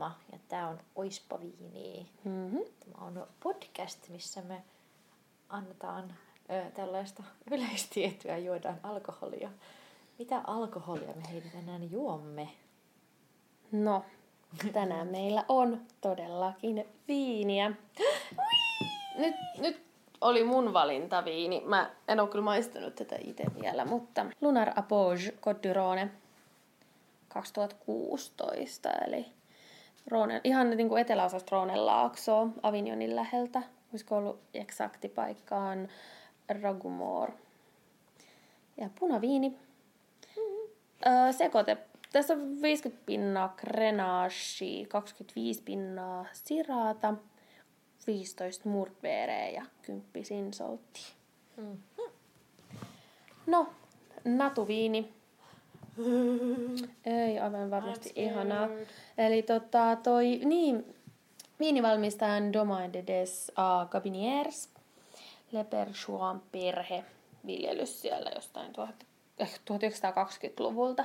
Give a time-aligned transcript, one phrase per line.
[0.00, 2.10] Vilma ja tää on Oispa Viini.
[2.24, 2.60] Mm-hmm.
[2.80, 4.62] Tämä on podcast, missä me
[5.48, 6.14] annetaan
[6.50, 9.50] ö, tällaista yleistietoa ja juodaan alkoholia.
[10.18, 12.48] Mitä alkoholia me Heidi tänään juomme?
[13.72, 14.04] No,
[14.72, 17.72] tänään meillä on todellakin viiniä.
[19.18, 19.82] Nyt, nyt
[20.20, 21.62] oli mun valinta viini.
[21.66, 26.08] Mä en oo kyllä maistanut tätä itse vielä, mutta Lunar Apogee Côte du Rhône
[27.28, 29.39] 2016, eli
[30.08, 33.62] Rhône, ihan niin kuin eteläosasta Rhônen laaksoa Avignonin läheltä.
[33.92, 35.88] Olisiko ollut eksakti paikkaan
[36.62, 37.30] Ragumor.
[38.76, 39.48] Ja punaviini.
[39.48, 41.12] Mm-hmm.
[41.12, 41.76] Öö, sekoite.
[42.12, 47.14] Tässä on 50 pinnaa Grenache, 25 pinnaa Sirata,
[48.06, 51.00] 15 Murtbeereä ja 10 Sinsoltti.
[51.56, 51.78] Mm.
[53.46, 53.66] No,
[54.24, 55.19] natuviini.
[57.04, 58.68] Ei aivan varmasti ihanaa.
[59.18, 60.94] Eli tota, toi, niin,
[61.60, 64.68] viinivalmistajan Domaine de des uh, Gabiniers,
[65.52, 67.04] Le Perchouan perhe,
[67.46, 69.06] viljelys siellä jostain tuhat-
[69.38, 71.04] eh, 1920-luvulta.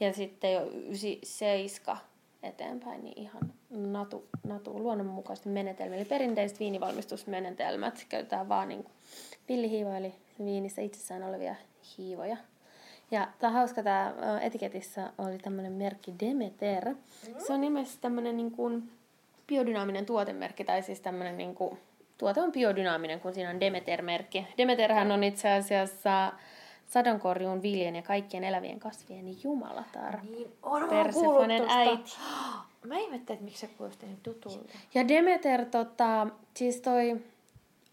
[0.00, 1.96] Ja sitten jo 97
[2.42, 5.94] eteenpäin, niin ihan natu, natu luonnonmukaisesti menetelmä.
[5.94, 8.86] Eli perinteiset viinivalmistusmenetelmät käytetään vaan niin
[9.48, 11.54] villihiivoja, eli viinissä itsessään olevia
[11.98, 12.36] hiivoja.
[13.14, 16.94] Ja tämä hauska, tämä etiketissä oli tämmöinen merkki Demeter.
[17.46, 18.90] Se on ilmeisesti tämmöinen niin kuin
[19.46, 21.78] biodynaaminen tuotemerkki, tai siis tämmöinen niin kuin,
[22.18, 24.46] tuote on biodynaaminen, kun siinä on Demeter-merkki.
[24.58, 26.32] Demeterhän on itse asiassa
[26.86, 30.18] sadonkorjuun, viljen ja kaikkien elävien kasvien jumalatar.
[30.30, 32.16] Niin on, Persefonen äiti.
[32.86, 34.74] Mä ihmettelin, että miksi se kuulosti niin tutulta.
[34.94, 37.20] Ja Demeter, tota, siis toi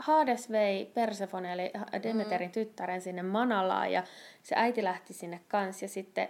[0.02, 1.72] Hades vei Persefone, eli
[2.04, 2.54] Demeterin mm.
[2.54, 4.04] tyttären sinne Manalaan, ja
[4.44, 6.30] se äiti lähti sinne kanssa, ja sitten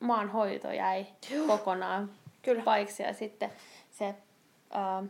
[0.00, 1.06] maan hoito jäi
[1.46, 2.10] kokonaan
[2.42, 2.62] Kyllä.
[2.62, 3.50] paiksi, ja sitten
[3.90, 5.08] se äh,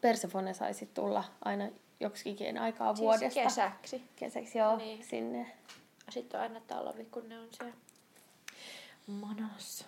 [0.00, 1.68] Persefone sai sitten tulla aina
[2.00, 3.40] joksikin aikaa Siis vuodesta.
[3.40, 4.02] kesäksi.
[4.16, 5.04] Kesäksi, joo, Niin.
[5.04, 5.46] sinne.
[6.10, 7.74] Sitten on aina talvi, kun ne on siellä
[9.06, 9.84] manassa.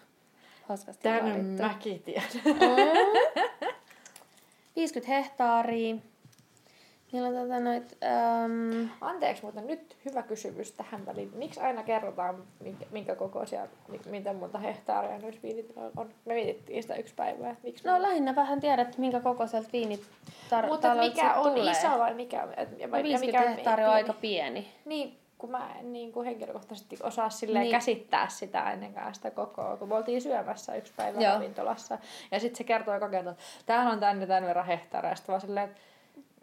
[0.69, 2.29] Hauskasti Tän mäkin tiedän.
[4.77, 5.97] 50 hehtaaria.
[7.13, 11.31] Niillä on tota noit, ähm, Anteeksi, mutta nyt hyvä kysymys tähän väliin.
[11.35, 16.11] Miksi aina kerrotaan, minkä, minkä kokoisia, mi- miten monta hehtaaria noissa viinitiloilla on?
[16.25, 17.51] Me mietittiin sitä yksi päivä.
[17.51, 20.01] että Miksi No lähinnä vähän tiedät, minkä kokoiselta viinit
[20.51, 21.73] tar- Mutta mikä on tulee.
[21.73, 22.49] iso vai mikä?
[22.57, 24.09] Et, ja, No vai- ja 50 mikä hehtaaria on pieni?
[24.09, 24.69] aika pieni.
[24.85, 27.73] Niin, kun mä en niin kuin henkilökohtaisesti osaa silleen Niin.
[27.73, 31.99] käsittää sitä ennenkään sitä kokoa, kun me oltiin syömässä yksi päivä ravintolassa.
[32.31, 35.15] Ja sitten se kertoo koko ajan, että täällä on tänne tämän verran hehtaaria.
[35.15, 35.81] Sitten vaan silleen, että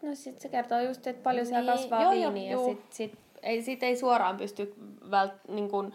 [0.02, 2.52] No sit se kertoo just, että paljon siellä Niin, kasvaa joo, joo, viiniä.
[2.52, 2.68] juu.
[2.68, 4.74] Ja sit, sit, ei, sit ei suoraan pysty
[5.10, 5.92] vält, niin kun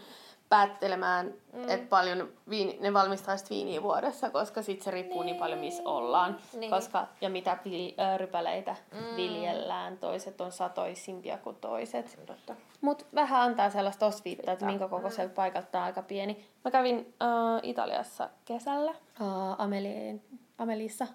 [0.50, 1.70] päättelemään, mm.
[1.70, 5.84] että paljon viini, ne valmistaa viiniä vuodessa, koska sit se riippuu niin, niin paljon, missä
[5.86, 6.38] ollaan.
[6.60, 6.72] Niin.
[6.72, 9.16] Koska, ja mitä vil, ö, rypäleitä mm.
[9.16, 9.98] viljellään.
[9.98, 12.20] Toiset on satoisimpia kuin toiset.
[12.82, 16.46] Mutta vähän antaa sellaista osviittaa, että minkä kokoiselta paikalta on aika pieni.
[16.66, 17.28] Mä kävin äh,
[17.64, 19.56] Italiassa kesällä, äh,
[20.58, 21.08] Amelissa,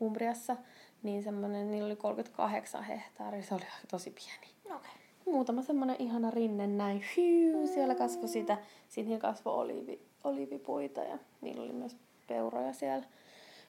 [0.00, 0.56] Umbriassa,
[1.02, 4.54] niin semmonen, niillä oli 38 hehtaaria, se oli tosi pieni.
[4.64, 4.90] Okay.
[5.26, 11.62] Muutama semmonen ihana rinne näin, hyy, siellä kasvoi sitä, siinä kasvoi oliivi, oliivipuita ja niillä
[11.62, 13.06] oli myös peuroja siellä.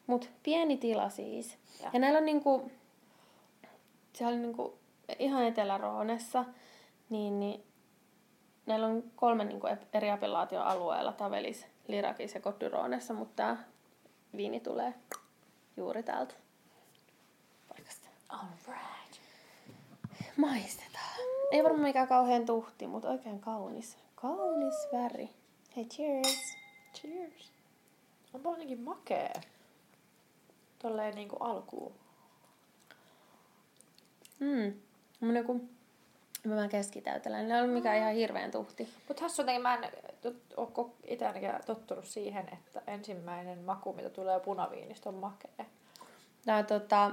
[0.08, 1.58] Mut pieni tila siis.
[1.82, 1.90] Ja.
[1.94, 2.72] Ja, näillä on niinku,
[4.14, 4.78] siellä on niinku
[5.20, 6.46] ihan Etelä-Roonessa,
[7.10, 7.64] niin, niin
[8.66, 13.58] näillä on kolme niinku eri appellaatioalueella, Tavelis, Lirakis ja Kotyroonessa, mutta tämä
[14.36, 14.94] viini tulee
[15.78, 16.36] juuri täältä
[18.30, 18.72] paikasta.
[18.72, 19.20] All right.
[20.38, 21.20] Maistetaan.
[21.52, 23.98] Ei varmaan mikään kauhean tuhti, mutta oikein kaunis.
[24.16, 25.30] Kaunis väri.
[25.76, 26.58] Hei, cheers.
[26.94, 27.52] Cheers.
[28.34, 29.34] Onpa jotenkin makee.
[30.80, 31.94] Tolleen niinku alkuun.
[34.40, 34.74] Mm.
[35.20, 35.70] Mun joku...
[36.44, 37.48] Mä vähän keskitäytellään.
[37.48, 38.90] Ne on mikään ihan hirveän tuhti.
[39.08, 39.90] Mutta hassu jotenkin mä en
[40.58, 45.66] ko- itse ainakin tottunut siihen, että ensimmäinen maku, mitä tulee punaviinistä, on makea.
[46.50, 47.12] Tää tota...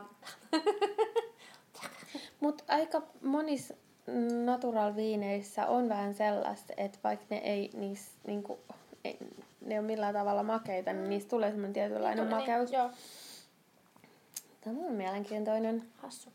[2.40, 3.74] Mut aika monissa
[4.44, 8.58] natural viineissä on vähän sellaista, että vaikka ne ei niis, niinku,
[9.04, 9.18] ei,
[9.60, 12.70] ne on millään tavalla makeita, niin niistä tulee semmoinen tietynlainen makeus.
[12.70, 12.90] Niin, joo,
[14.60, 15.82] Tämä on mielenkiintoinen.
[15.96, 16.30] hassu.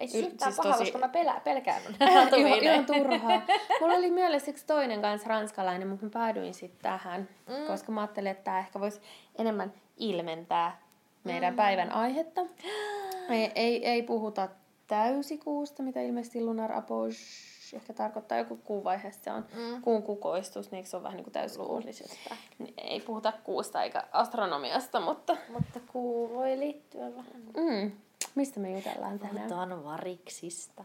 [0.00, 2.28] Ei se yhtään siis pahaa, tosi- koska mä pelään, pelkään ihan,
[2.62, 3.42] ihan turhaa.
[3.80, 7.54] Mulla oli mielessä yksi toinen kanssa ranskalainen, mutta mä päädyin sitten tähän, Mm.
[7.54, 7.66] mm.
[7.66, 9.00] koska mä ajattelin, että tämä ehkä voisi
[9.38, 10.85] enemmän ilmentää
[11.26, 11.56] meidän mm.
[11.56, 12.40] päivän aihetta.
[13.28, 14.48] Ei, ei, ei puhuta
[14.86, 17.16] täysikuusta, mitä ilmeisesti Lunar Apogee
[17.74, 19.82] ehkä tarkoittaa joku kuun vaiheessa se on Mm.
[19.82, 21.68] kuun kukoistus, niin se on vähän niin kuin täyskuu.
[21.68, 22.36] Luulisi, että.
[22.58, 27.32] Niin Ei puhuta kuusta eikä astronomiasta, mutta Mutta kuu voi liittyä vähän.
[27.56, 27.92] mm,
[28.34, 29.36] mistä me jutellaan tänään?
[29.48, 30.84] Puhutaan variksista.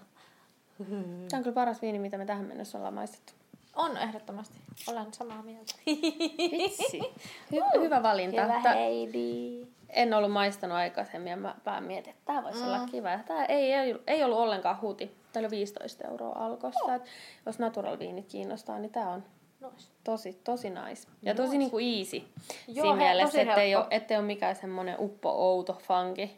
[0.77, 3.33] Tämä on kyllä paras viini, mitä me tähän mennessä ollaan maistettu.
[3.75, 4.59] On ehdottomasti.
[4.88, 5.73] Olen samaa mieltä.
[5.85, 6.99] Vitsi.
[7.53, 8.41] Hy- hyvä valinta.
[8.43, 9.67] Hyvä Heidi.
[9.93, 12.67] En ollut maistanut aikaisemmin ja mä vaan mietin, että tämä voisi mm.
[12.67, 13.09] olla kiva.
[13.09, 15.17] Ja Tämä ei, ei, ei ollut ollenkaan huti.
[15.33, 16.85] Tämä oli 15 euroa alkossa.
[16.85, 17.01] Oh.
[17.45, 19.23] jos natural viinit kiinnostaa, niin tämä on
[19.59, 19.91] Nois.
[20.03, 21.07] tosi, tosi nice.
[21.21, 22.17] Ja tosi niinku easy.
[22.17, 22.25] Joo,
[22.67, 26.29] Siinä he- mielessä, ettei ole, ettei ole mikään semmoinen uppo-outo funky.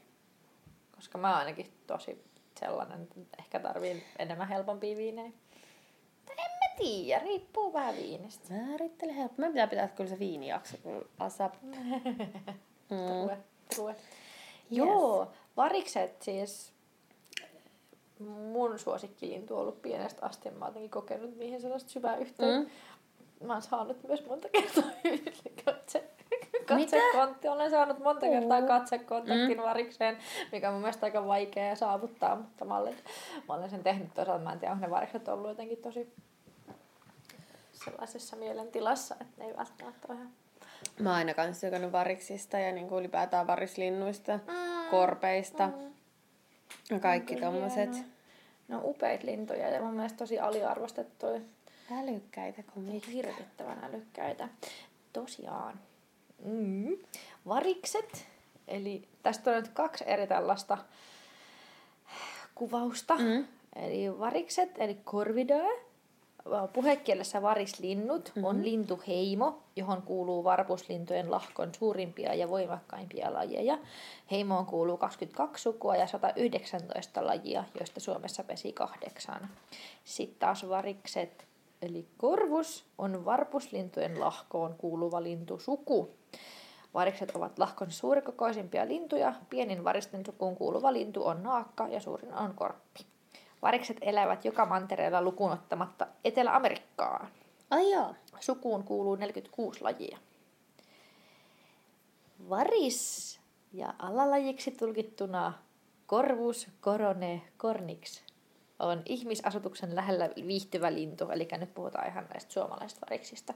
[0.95, 2.23] Koska mä ainakin tosi
[2.59, 5.31] sellainen, että ehkä tarvii enemmän helpompia viinejä.
[6.15, 8.53] Mutta en mä tiedä, riippuu vähän viinistä.
[8.53, 9.35] Määrittele helppo.
[9.37, 11.53] Meidän pitää pitää kyllä se viinijakso, kun asap.
[12.93, 13.07] Mm.
[13.07, 13.37] True,
[13.75, 13.95] true.
[14.71, 16.73] Joo, varikset siis
[18.19, 20.51] mun suosikkilintu on ollut pienestä asti.
[20.51, 22.59] Mä oon kokenut niihin sellaista syvää yhteyttä.
[22.59, 23.47] Mm.
[23.47, 24.83] Mä oon saanut myös monta kertaa
[25.65, 26.09] katse,
[26.65, 27.47] katsekontti.
[27.47, 29.63] Olen saanut monta kertaa katsekontaktin mm.
[29.63, 30.17] varikseen,
[30.51, 32.95] mikä on mun mielestä aika vaikea saavuttaa, mutta mä olen,
[33.47, 34.43] mä olen sen tehnyt toisaalta.
[34.43, 36.13] Mä en tiedä, onko ne varikset ollut jotenkin tosi
[37.71, 40.31] sellaisessa mielentilassa, että ne ei välttämättä ole ihan...
[40.99, 44.89] Mä oon aina kanssa tykännyt variksista ja niin kuin ylipäätään varislinnuista, Mm.
[44.91, 45.93] korpeista Mm.
[46.91, 47.93] ja kaikki tommoset.
[47.93, 48.13] hienoa.
[48.67, 51.41] Ne on upeita lintuja ja mun mielestä tosi aliarvostettuja.
[51.99, 53.07] Älykkäitä kuin mitä.
[53.11, 54.49] Hirvittävän älykkäitä.
[55.13, 55.79] Tosiaan.
[56.45, 56.97] Mm.
[57.47, 58.27] Varikset.
[58.67, 60.77] Eli tästä on nyt kaksi eri tällaista
[62.55, 63.15] kuvausta.
[63.15, 63.45] Mm.
[63.75, 65.79] Eli varikset, eli corvidae.
[66.73, 68.43] Puhekielessä varislinnut mm-hmm.
[68.43, 73.77] on lintuheimo, johon kuuluu varpuslintujen lahkon suurimpia ja voimakkaimpia lajeja.
[74.31, 79.49] Heimoon kuuluu 22 sukua ja 119 lajia, joista Suomessa pesi kahdeksan.
[80.03, 81.47] Sitten taas varikset,
[81.81, 86.09] eli korvus, on varpuslintujen lahkoon kuuluva lintusuku.
[86.93, 89.33] Varikset ovat lahkon suurikokoisimpia lintuja.
[89.49, 93.12] Pienin varisten sukuun kuuluva lintu on naakka ja suurin on korppi.
[93.63, 97.27] Varikset elävät joka mantereella lukuun ottamatta Etelä-Amerikkaa.
[97.71, 98.15] Ai joo.
[98.39, 100.17] Sukuun kuuluu 46 lajia.
[102.49, 103.39] Varis
[103.73, 105.53] ja alalajiksi tulkittuna
[106.05, 108.21] korvus, korone, kornix
[108.79, 111.29] on ihmisasutuksen lähellä viihtyvä lintu.
[111.29, 113.53] Eli nyt puhutaan ihan näistä suomalaisista variksista.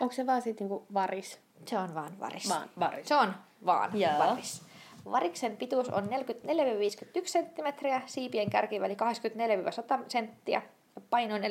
[0.00, 1.38] Onko se vaan sit niinku varis?
[1.66, 2.48] Se on vaan varis.
[2.48, 3.08] Vaan varis.
[3.08, 3.34] Se on
[3.66, 4.18] vaan Joo.
[4.18, 4.62] varis.
[5.10, 6.08] Variksen pituus on 44-51
[7.24, 10.62] cm, siipien kärkiväli 84-100 senttiä
[10.96, 11.44] ja paino on 410-675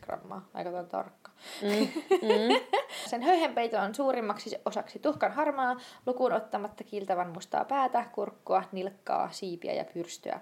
[0.00, 0.48] grammaa.
[0.54, 1.30] Aika tuon tarkka.
[1.62, 1.88] Mm.
[2.10, 2.60] Mm.
[3.10, 5.76] Sen höyhenpeito on suurimmaksi osaksi tuhkan harmaa,
[6.06, 10.40] lukuun ottamatta kiiltävän mustaa päätä, kurkkua, nilkkaa, siipiä ja pyrstöä.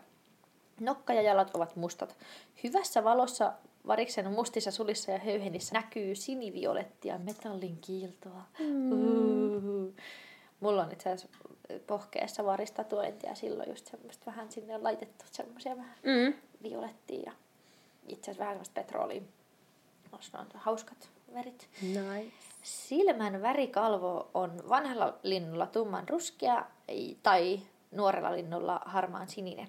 [0.81, 2.17] Nokka ja jalat ovat mustat.
[2.65, 3.53] Hyvässä valossa
[3.87, 8.43] variksen mustissa sulissa ja höyhenissä näkyy siniviolettia metallin kiiltoa.
[8.59, 8.93] Mm.
[8.93, 9.95] Uhuhu.
[10.61, 11.39] Mulla on itse asiassa
[11.87, 16.35] pohkeessa varistatuointia silloin just semmoista vähän sinne on laitettu semmoisia vähän Mm.
[16.63, 17.33] violettia ja
[18.09, 19.23] itse asiassa vähän semmoista petrolia.
[20.13, 21.69] Noissa on hauskat värit.
[21.83, 22.33] Nice.
[22.63, 27.61] Silmän värikalvo on vanhalla linnulla tumman ruskea ei- tai
[27.91, 29.69] nuorella linnulla harmaan sininen.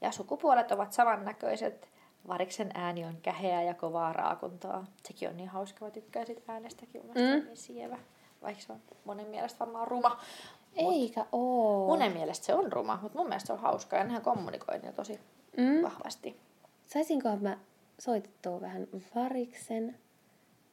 [0.00, 1.88] Ja sukupuolet ovat samannäköiset.
[2.28, 4.84] Variksen ääni on käheä ja kovaa raakuntaa.
[5.08, 7.06] Sekin on niin hauska, mä tykkään sit äänestäkin.
[7.06, 7.44] Mun on Mm.
[7.46, 7.98] niin sievä,
[8.42, 10.20] vaikka se on monen mielestä varmaan ruma.
[10.76, 11.88] Eikä oo.
[11.88, 14.92] Monen mielestä se on ruma, mutta mun mielestä se on hauska ja nehän kommunikoi niillä
[14.92, 15.20] tosi
[15.56, 15.82] Mm.
[15.82, 16.36] vahvasti.
[16.86, 17.58] Saisinko mä
[17.98, 19.98] soitettua vähän variksen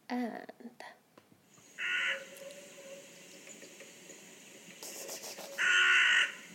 [0.09, 0.85] ääntä?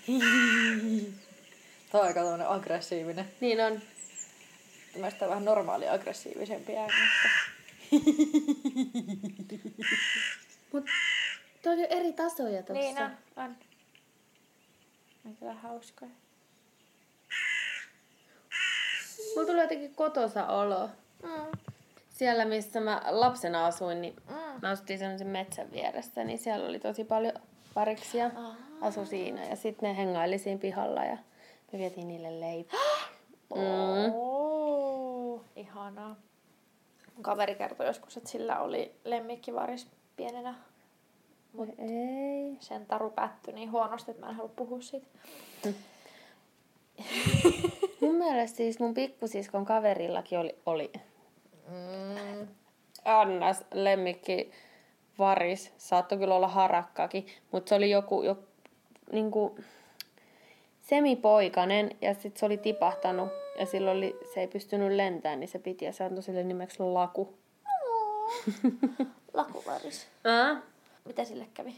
[1.92, 3.25] Tämä on aika tämmönen aggressiivinen.
[3.40, 3.80] Niin on.
[4.94, 6.92] Mielestäni vähän normaali aggressiivisempi ääni.
[10.74, 10.84] Mut
[11.62, 12.72] toi on jo eri tasoja tossa.
[12.72, 13.56] Niin on, on.
[15.26, 16.08] On kyllä hauskaa.
[19.34, 20.90] Mulla tuli jotenkin kotosa olo.
[21.22, 21.58] Mm.
[22.10, 24.34] Siellä, missä mä lapsena asuin, niin Mm.
[24.62, 27.34] mä asuttiin sellaisen metsän vieressä, niin siellä oli tosi paljon
[27.76, 28.26] variksia.
[28.36, 28.54] Aha.
[28.80, 31.16] Asu siinä ja sitten ne hengaili siinä pihalla ja
[31.72, 32.80] me vietiin niille leipää.
[33.50, 36.16] Oh, ihanaa.
[37.14, 39.86] Mun kaveri kertoi joskus, että sillä oli lemmikkivaris
[40.16, 40.54] pienenä.
[41.56, 42.56] Voi ei.
[42.61, 45.06] Sen taru päättyi niin huonosti, että mä en halua puhua siitä.
[48.00, 50.92] Mun mielestä siis mun pikkusiskon kaverillakin oli, oli
[51.68, 52.49] Mm.
[53.04, 54.50] Annas lemmikki
[55.18, 55.73] varis.
[55.76, 58.42] Saattoi kyllä olla harakkakin, mutta se oli joku, joku
[59.12, 59.59] niinku,
[60.80, 63.28] semipoikanen ja sitten se oli tipahtanut
[63.59, 66.83] ja silloin oli, se ei pystynyt lentämään, niin se piti ja se antoi sille nimeksi
[66.83, 67.35] Laku.
[69.34, 70.06] Lakuvaris.
[70.24, 70.62] Ää?
[71.04, 71.74] Mitä sille kävi?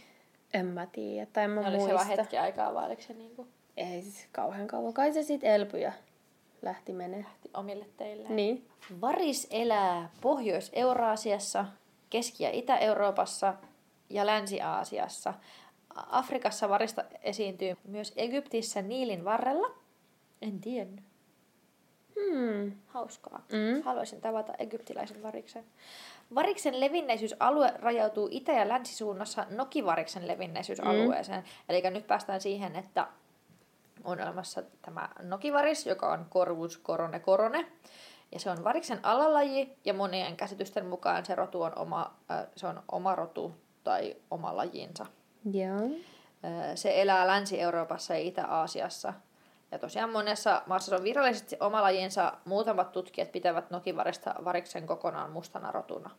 [0.55, 2.09] En mä tiedä, tai en mä No, oliko se muista.
[2.09, 4.93] vaan hetki aikaa vai oliko se niinku Ei siis kauhean kauan.
[4.95, 5.93] Kai se sitten elpyi ja
[6.63, 7.27] lähti menee.
[7.55, 8.29] omille teille?
[8.29, 8.69] Niin.
[9.01, 11.65] Varis elää Pohjois-Euraasiassa,
[12.11, 13.55] Keski- ja Itä-Euroopassa
[14.11, 15.35] ja Länsi-Aasiassa.
[15.97, 19.71] Afrikassa varista esiintyy myös Egyptissä Niilin varrella.
[20.43, 21.05] En tiennyt.
[22.21, 22.73] Hmm.
[22.87, 23.45] Hauskaa.
[23.53, 23.83] Mm.
[23.83, 25.65] Haluaisin tavata egyptiläisen variksen.
[26.35, 31.41] Variksen levinneisyysalue rajautuu itä- ja länsisuunnassa Nokivariksen levinneisyysalueeseen.
[31.41, 31.47] Mm.
[31.69, 33.07] Eli nyt päästään siihen, että
[34.05, 37.67] on olemassa tämä Nokivaris, joka on Corvus corone corone.
[38.33, 42.67] Ja se on variksen alalaji ja monien käsitysten mukaan se rotu on oma, äh, se
[42.67, 43.55] on oma rotu
[43.85, 45.07] tai oma lajinsa.
[45.53, 45.77] Joo.
[46.45, 49.15] Äh, Se elää Länsi-Euroopassa ja Itä-Aasiassa.
[49.73, 52.33] Ja tosiaan monessa maassa se on virallisesti oma lajinsa.
[52.45, 56.11] Muutamat tutkijat pitävät nokivarista variksen kokonaan mustana rotuna.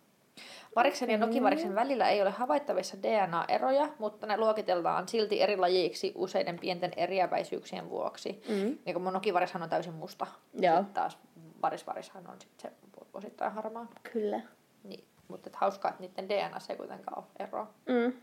[0.76, 6.60] Variksen ja nokivariksen välillä ei ole havaittavissa DNA-eroja, mutta ne luokitellaan silti eri lajiksi useiden
[6.60, 8.42] pienten eriäväisyyksien vuoksi.
[8.50, 8.78] Mm.
[8.86, 10.28] Niin kuin mun nokivarishan on täysin musta.
[10.54, 10.76] Joo.
[10.76, 11.18] Sitten taas
[11.62, 12.72] varisvarishan on sit se
[13.14, 13.88] osittain harmaa.
[14.14, 14.42] Kyllä.
[14.84, 15.04] Niin.
[15.28, 17.68] Mutta et hauskaa, että niiden DNA ei kuitenkaan ole eroa.
[17.86, 18.14] Mm.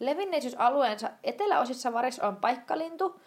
[0.00, 3.20] Levinneisyysalueensa eteläosissa varis on paikkalintu,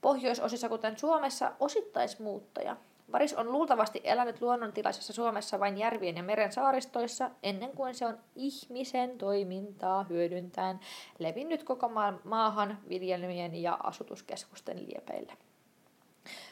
[0.00, 2.76] pohjoisosissa kuten Suomessa osittaismuuttaja.
[3.12, 8.18] Varis on luultavasti elänyt luonnontilaisessa Suomessa vain järvien ja meren saaristoissa ennen kuin se on
[8.34, 10.80] ihmisen toimintaa hyödyntäen
[11.18, 11.90] levinnyt koko
[12.24, 15.32] maahan viljelmien ja asutuskeskusten liepeille.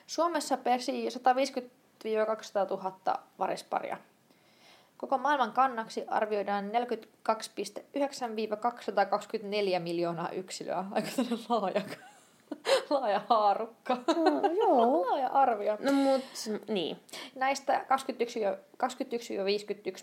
[0.07, 1.13] Suomessa persii 150-200
[2.71, 2.97] 000
[3.39, 3.97] varisparia.
[4.97, 6.75] Koko maailman kannaksi arvioidaan 42,9-224
[9.81, 10.85] miljoonaa yksilöä.
[10.91, 11.09] Aika
[11.49, 11.83] laaja,
[12.91, 13.97] laaja haarukka.
[14.07, 15.01] No, joo.
[15.11, 15.79] laaja arvio.
[15.81, 16.23] No mut,
[16.69, 16.97] niin.
[17.35, 17.87] Näistä 21-51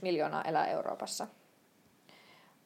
[0.01, 1.27] miljoonaa elää Euroopassa.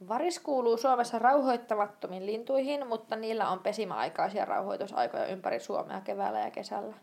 [0.08, 6.96] Varis kuuluu Suomessa rauhoittamattomiin lintuihin, mutta niillä on pesimäaikaisia rauhoitusaikoja ympäri Suomea keväällä ja kesällä.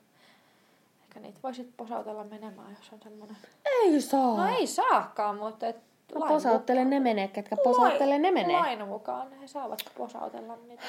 [1.02, 3.37] Ehkä niitä voisit posautella menemään, jos on semmoinen.
[3.64, 4.37] Ei saa.
[4.37, 5.76] No ei saakaan, mutta et
[6.14, 8.57] Mä lain posauttelen ne menee, ketkä posauttelee ne menee.
[8.57, 10.83] Lain mukaan he saavat posautella niitä.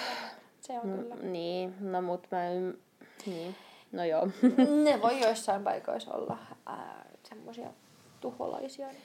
[0.68, 1.16] Se on kyllä.
[1.16, 2.74] Niin, no mut mä ym...
[3.26, 3.56] Niin.
[3.92, 4.28] No joo.
[4.84, 6.38] Ne voi joissain paikoissa olla
[7.24, 7.68] semmoisia
[8.22, 8.88] tuholaisia.
[8.88, 9.04] Niin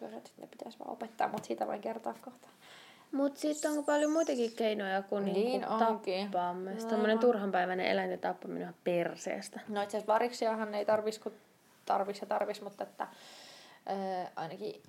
[0.00, 2.48] toisaalta sit ne pitäisi vaan opettaa, mutta siitä voin kertoa kohta.
[3.12, 6.30] Mut sitten on paljon muitakin keinoja kuin Niin niinku onkin.
[6.30, 6.78] tappamista.
[6.86, 6.90] Aivan.
[6.90, 9.60] Tämmönen turhanpäiväinen eläinten tappaminen on perseestä.
[9.68, 11.32] No itse asiassa variksiahan ei tarvis, kun
[11.86, 13.06] tarvis ja tarvis, mutta että
[13.86, 14.82] ää, ainakin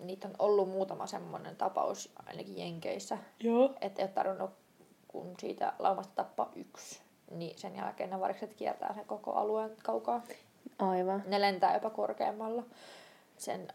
[0.00, 3.18] niitä on ollut muutama semmoinen tapaus ainakin Jenkeissä.
[3.40, 3.74] Joo.
[3.80, 4.50] Että ei ole tarvinnut
[5.08, 10.22] kun siitä laumasta tappaa yksi, niin sen jälkeen ne varikset kiertää sen koko alueen kaukaa.
[10.78, 11.22] Aivan.
[11.26, 12.62] Ne lentää jopa korkeammalla.
[13.36, 13.68] Sen,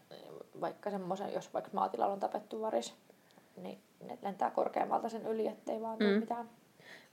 [0.60, 2.94] vaikka semmoisen, jos vaikka maatilalla on tapettu varis,
[3.56, 6.04] niin ne lentää korkeammalta sen yli, ettei vaan Mm.
[6.06, 6.50] mitään.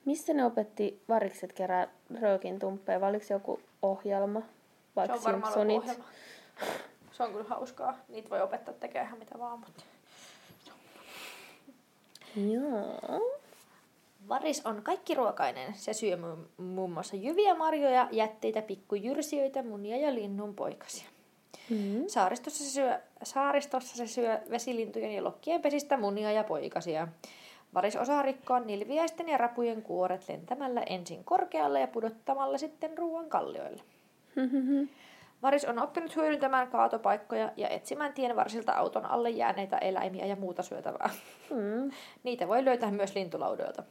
[0.05, 1.87] Missä ne opetti varikset kerää
[2.21, 4.39] röökin tumppeja, vai oliko se joku ohjelma?
[4.39, 4.45] Se
[4.95, 6.03] Vaikka on varmaan ohjelma.
[7.13, 7.97] Se on kyllä hauskaa.
[8.09, 9.83] Niitä voi opettaa tekemään ihan mitä vaan, mutta...
[12.35, 13.21] Joo.
[14.29, 15.73] Varis on kaikkiruokainen.
[15.73, 21.05] Se syö mu- muun muassa jyviä, marjoja, jätteitä, pikkujyrsijöitä, munia ja linnunpoikasia.
[21.69, 22.03] Mm.
[22.07, 27.07] Saaristossa se syö, saaristossa se syö vesilintujen ja lokkien pesistä munia ja poikasia.
[27.73, 33.83] Varis osaa rikkoa nilviäisten ja rapujen kuoret lentämällä ensin korkealle ja pudottamalla sitten ruoan kallioille.
[35.43, 40.63] Varis on oppinut hyödyntämään kaatopaikkoja ja etsimään tien varsilta auton alle jääneitä eläimiä ja muuta
[40.63, 41.09] syötävää.
[41.49, 41.91] Mm.
[42.23, 43.83] Niitä voi löytää myös lintulaudoilta.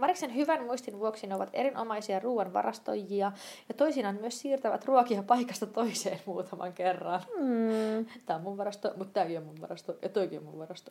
[0.00, 3.32] Variksen hyvän muistin vuoksi ne ovat erinomaisia ruoan varastoijia
[3.68, 7.20] ja toisinaan myös siirtävät ruokia paikasta toiseen muutaman kerran.
[7.36, 8.06] Mm.
[8.26, 10.90] Tää on mun varasto, mutta tääkin on mun varasto ja toikin on mun varasto.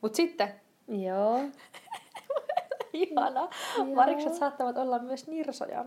[0.00, 0.48] Mut sitten,
[0.88, 1.40] Joo.
[2.94, 3.48] ihana,
[3.96, 5.84] varikset saattavat olla myös nirsoja.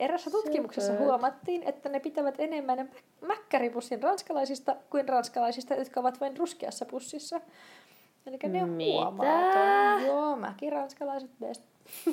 [0.00, 2.86] Erässä tutkimuksessa huomattiin, että ne pitävät enemmän mä-
[3.26, 7.40] mäkkäripussin ranskalaisista kuin ranskalaisista, jotka ovat vain ruskeassa pussissa.
[8.26, 10.06] Eli ne on Mitä?
[10.06, 11.62] Joo, mäkin ranskalaiset best.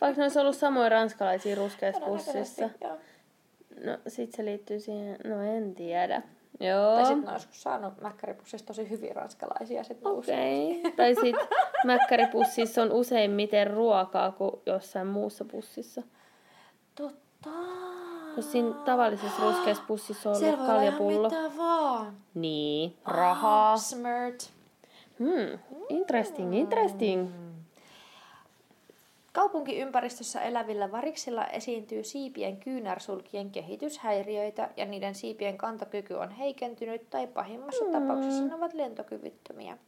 [0.00, 2.70] Vaikka ne olisi ollut samoin ranskalaisia ruskeassa pussissa.
[3.84, 6.22] No sit se liittyy siihen, no en tiedä.
[6.60, 6.94] Joo.
[6.94, 9.84] Tai sitten ne olisi saanut mäkkäripussista tosi hyvin ranskalaisia.
[9.84, 10.78] Sit Okei.
[10.78, 10.92] Okay.
[10.92, 11.36] Tai sit
[11.84, 16.02] mäkkäripussissa on useimmiten ruokaa kuin jossain muussa pussissa.
[16.94, 17.50] Totta.
[18.36, 21.28] Jos siinä tavallisessa ruskeassa pussissa on Siellä ollut voi kaljapullo.
[21.28, 22.16] mitä vaan.
[22.34, 23.76] Niin, rahaa.
[23.76, 24.50] Smart.
[25.18, 25.58] Hmm,
[25.88, 27.28] interesting, interesting.
[27.30, 27.45] Mm.
[29.36, 37.84] Kaupunkiympäristössä elävillä variksilla esiintyy siipien kyynärsulkien kehityshäiriöitä ja niiden siipien kantokyky on heikentynyt tai pahimmassa
[37.84, 37.92] mm.
[37.92, 39.78] tapauksessa ne ovat lentokyvyttömiä.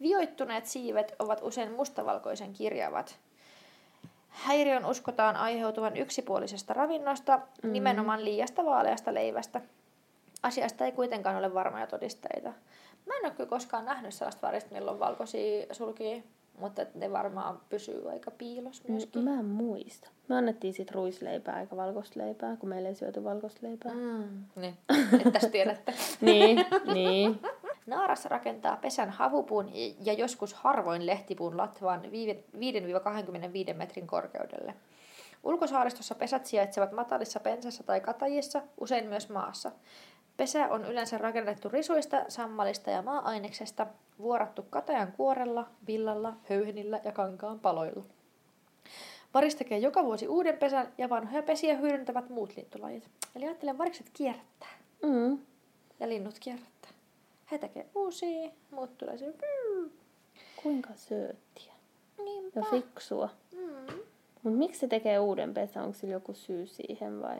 [0.00, 3.18] Vioittuneet siivet ovat usein mustavalkoisen kirjavat.
[4.28, 7.72] Häiriön uskotaan aiheutuvan yksipuolisesta ravinnosta, mm.
[7.72, 9.60] nimenomaan liiasta vaaleasta leivästä.
[10.42, 12.52] Asiasta ei kuitenkaan ole varmoja todisteita.
[13.06, 16.22] Mä en ole kyllä koskaan nähnyt sellaista varista, milloin valkoisia sulkia,
[16.58, 19.24] mutta ne varmaan pysyy aika piilos myöskin.
[19.24, 20.10] Mä en muista.
[20.28, 23.92] Me annettiin sit ruisleipää eikä valkoista leipää, kun meillä ei syöty valkoista leipää.
[23.94, 24.78] Mm, niin,
[25.26, 25.94] että tiedätte.
[26.20, 27.40] niin, niin.
[27.86, 32.02] Naaras rakentaa pesän havupuun ja joskus harvoin lehtipuun latvaan
[33.72, 34.74] 5-25 metrin korkeudelle.
[35.44, 39.72] Ulkosaaristossa pesät sijaitsevat matalissa pensassa tai katajissa, usein myös maassa.
[40.40, 43.86] Pesä on yleensä rakennettu risuista, sammalista ja maa-aineksesta,
[44.18, 48.04] vuorattu katajan kuorella, villalla, höyhenillä ja kankaan paloilla.
[49.34, 53.08] Varis tekee joka vuosi uuden pesän ja vanhoja pesiä hyödyntävät muut lintulajit.
[53.36, 54.68] Eli ajattelen, varikset kierrättää.
[55.02, 55.38] Mm.
[56.00, 56.90] Ja linnut kierrättää.
[57.50, 59.34] He tekee uusia, muut tulee siihen.
[60.62, 61.72] Kuinka sööttiä.
[62.24, 62.60] Niinpä.
[62.60, 63.28] Ja fiksua.
[63.52, 63.98] Mm.
[64.42, 65.84] Mut miksi se tekee uuden pesän?
[65.84, 67.38] Onko sillä joku syy siihen vai?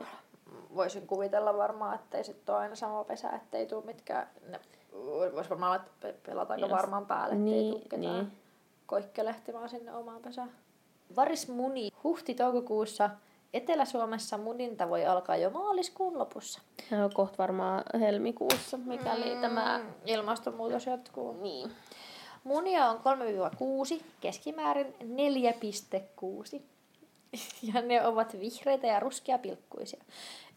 [0.75, 4.27] Voisin kuvitella varmaan, että ei sitten ole aina sama pesä, ettei tule mitkään...
[4.47, 4.59] Ne,
[5.35, 8.31] vois varmaan olla, että pelataanko Jos- varmaan päälle, ettei Niin, tule ketään niin.
[8.85, 10.51] koikkelehtimaan sinne omaan pesään.
[11.15, 13.09] Varis muni huhti-toukokuussa.
[13.53, 16.61] Etelä-Suomessa muninta voi alkaa jo maaliskuun lopussa.
[16.91, 19.41] No, kohta varmaan helmikuussa, mikäli mm.
[19.41, 19.79] tämä...
[20.05, 21.41] Ilmastonmuutos jatkuu.
[21.41, 21.71] Niin.
[22.43, 22.97] Munia on
[23.99, 24.95] 3-6, keskimäärin
[26.55, 26.61] 4,6.
[27.73, 30.03] Ja ne ovat vihreitä ja ruskeapilkkuisia.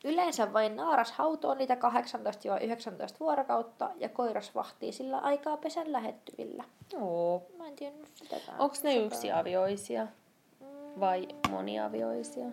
[0.05, 1.79] Yleensä vain naaras hautoo niitä 18-19
[3.21, 6.65] vuorokautta ja koiras vahtii sillä aikaa pesän lähettyvillä.
[7.01, 7.43] Oo.
[7.59, 8.37] Mä en tiennyt sitä.
[8.47, 10.07] tää Onko ne yksiavioisia
[11.01, 12.47] vai moniavioisia?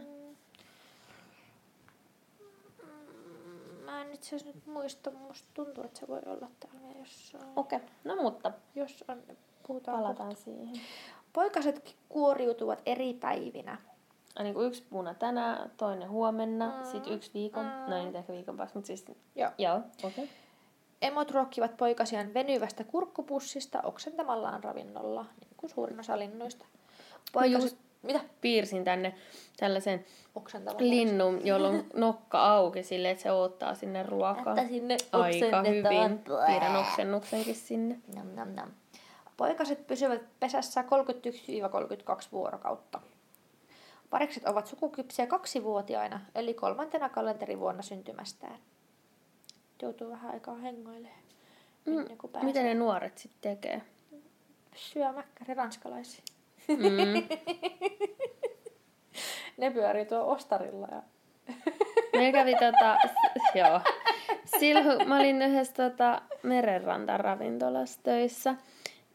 [3.86, 7.44] Mä en itse asiassa nyt muista, musta tuntuu, että se voi olla täällä jossain.
[7.56, 7.90] Okei, okay.
[8.04, 9.24] no mutta Jos on,
[9.68, 9.98] puhutaan.
[9.98, 10.82] palataan siihen.
[11.34, 13.78] Poikaset kuoriutuvat eri päivinä.
[14.40, 16.86] Niin kuin yksi puna tänään, toinen huomenna, Mm.
[16.92, 17.72] sitten yksi viikon, Mm.
[17.90, 19.06] no ei nyt ehkä viikon päästä, mutta siis...
[19.36, 19.52] Joo.
[19.58, 20.10] Joo, okei.
[20.24, 20.28] Okay.
[21.02, 26.66] Emot ruokkivat poikasiaan venyvästä kurkkupussista oksentamallaan ravinnolla, niin kuin suurin osa linnuista.
[27.34, 27.72] Poikaset...
[27.72, 28.20] just- Mitä?
[28.42, 29.14] Piirsin tänne
[29.60, 30.06] tällaisen
[30.80, 34.56] linnun, jolla on nokka auki silleen, että se odottaa sinne ruokaa.
[34.58, 36.20] Että sinne Aika hyvin.
[36.48, 38.00] Piirrän oksennuksenkin sinne.
[38.16, 38.70] Nam, nam, nam.
[39.38, 40.86] Poikaset pysyvät pesässä 31-32
[42.32, 43.00] vuorokautta.
[44.12, 48.58] Parikset ovat sukukypsiä kaksivuotiaina, eli kolmantena kalenterivuonna syntymästään.
[49.82, 51.22] Joutuu vähän aikaa hengoilemaan.
[52.44, 53.82] Mitä ne nuoret sitten tekee?
[54.76, 56.24] Syö mäkkäri ranskalaisia.
[56.68, 56.78] Mm.
[59.58, 61.02] Ne pyörii tuo ostarilla ja
[62.14, 62.98] Meillä kävi tota,
[63.56, 63.82] joo.
[64.60, 68.56] Silloin mä olin yhdessä tota, merenrantan ravintolassa töissä,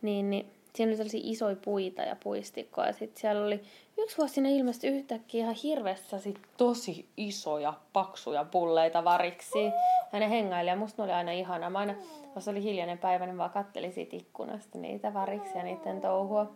[0.02, 2.86] niin, niin siinä oli sellaisia isoja puita ja puistikkoja.
[2.86, 3.62] Ja sitten siellä oli
[3.98, 9.64] yksi vuosi sinne ilmestyi yhtäkkiä ihan hirveässä sit tosi isoja, paksuja pulleita variksi.
[10.12, 11.70] Ja ne hengaili ja musta ne oli aina ihana.
[11.70, 11.94] Mä aina,
[12.34, 16.52] jos oli hiljainen päivä, niin vaan kattelin siitä ikkunasta niitä variksi ja niiden touhua.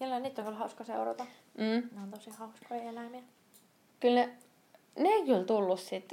[0.00, 1.26] Jälleen niitä on kyllä hauska seurata.
[1.58, 1.64] Mm.
[1.96, 3.22] Ne on tosi hauskoja eläimiä.
[4.00, 4.30] Kyllä ne,
[4.98, 6.12] ne ei kyllä tullut sit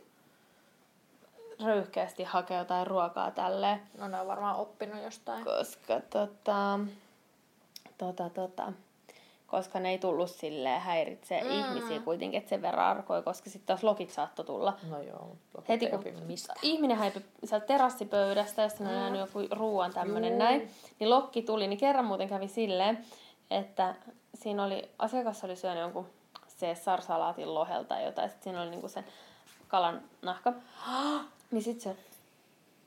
[1.66, 5.44] röyhkeästi hakea jotain ruokaa tälleen, No ne on varmaan oppinut jostain.
[5.44, 6.80] koska tota,
[7.98, 8.74] tota, tota,
[9.48, 11.48] koska ne ei tullut silleen häiritsee Mm.
[11.50, 11.60] mm.
[11.60, 14.74] ihmisiä kuitenkin, että sen verran arkoi, koska sitten taas lokit saattoi tulla.
[14.90, 15.36] No joo,
[15.70, 16.04] Heti kun
[16.62, 20.40] ihminen häipyi sieltä terassipöydästä, jossa on jäänyt joku ruoan tämmönen Juu.
[20.40, 23.06] näin, niin lokki tuli, niin kerran muuten kävi silleen,
[23.52, 23.96] että
[24.36, 26.08] siinä oli, asiakas oli syönyt jonkun
[26.60, 29.04] Caesar-salaatin lohelta tai jotain, sitten siinä oli niinku se
[29.68, 30.54] kalan nahka,
[31.52, 32.00] niin sitten se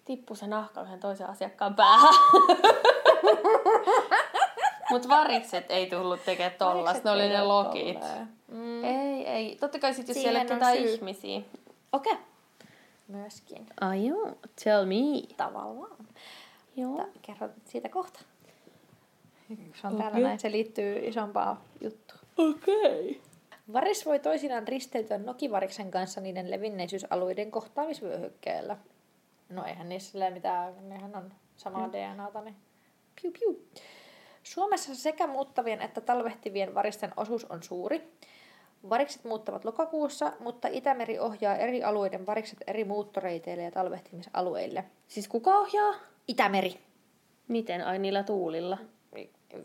[0.05, 2.15] tippui se nahka yhden toisen asiakkaan päähän.
[4.91, 7.99] Mut varikset ei tullut tekemään tollasta, ne oli ne lokit.
[8.49, 8.85] Mm.
[8.85, 9.57] Ei, ei.
[9.57, 10.95] Totta kai sit jos Siihen siellä on ketään syy.
[10.95, 11.41] ihmisiä.
[11.93, 12.13] Okei.
[12.13, 12.25] Okay.
[13.09, 13.67] Myöskin.
[13.81, 14.33] Ai joo,
[14.65, 15.35] tell me.
[15.37, 15.97] Tavallaan.
[16.77, 16.91] Joo.
[16.91, 18.21] Mutta kerron siitä kohta.
[19.49, 19.99] Se on Okei.
[20.03, 22.21] täällä näin, se liittyy isompaan juttuun.
[22.39, 23.11] Okei.
[23.11, 23.21] Okay.
[23.73, 28.77] Varis voi toisinaan risteytyä nokivariksen kanssa niiden levinneisyysalueiden kohtaamisvyöhykkeellä.
[29.49, 31.93] No eihän niissä mitään, nehän on samaa Mm.
[31.93, 32.57] DNAta, niin
[33.23, 33.67] piu piu.
[34.43, 38.13] Suomessa sekä muuttavien että talvehtivien varisten osuus on suuri.
[38.89, 44.85] Varikset muuttavat lokakuussa, mutta Itämeri ohjaa eri alueiden varikset eri muuttoreiteille ja talvehtimisalueille.
[45.09, 45.95] Siis kuka ohjaa?
[46.29, 46.81] Itämeri.
[47.49, 47.87] Miten?
[47.87, 48.79] Ai niillä tuulilla.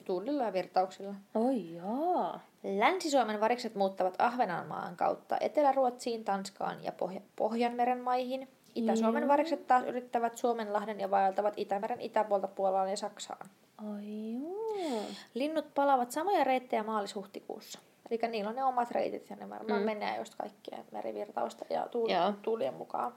[0.06, 1.14] tuulilla ja virtauksilla.
[1.36, 2.40] Oi jaa.
[2.64, 8.48] Länsi-Suomen varikset muuttavat Ahvenanmaan kautta Etelä-Ruotsiin, Tanskaan ja Pohja- Pohjanmeren maihin.
[8.76, 9.28] Itä-Suomen Joo.
[9.28, 13.50] varikset taas yrittävät Suomenlahden ja vaeltavat Itämeren itäpuolta Puolaan ja Saksaan.
[13.78, 15.02] Ai joo.
[15.34, 17.80] Linnut palaavat samoja reittejä maalis-huhtikuussa.
[18.10, 19.86] Eli niillä on ne omat reitit ja ne varmaan mm.
[19.86, 22.10] Menee just kaikkien merivirtausta ja tuul-
[22.42, 23.14] tuulien mukaan.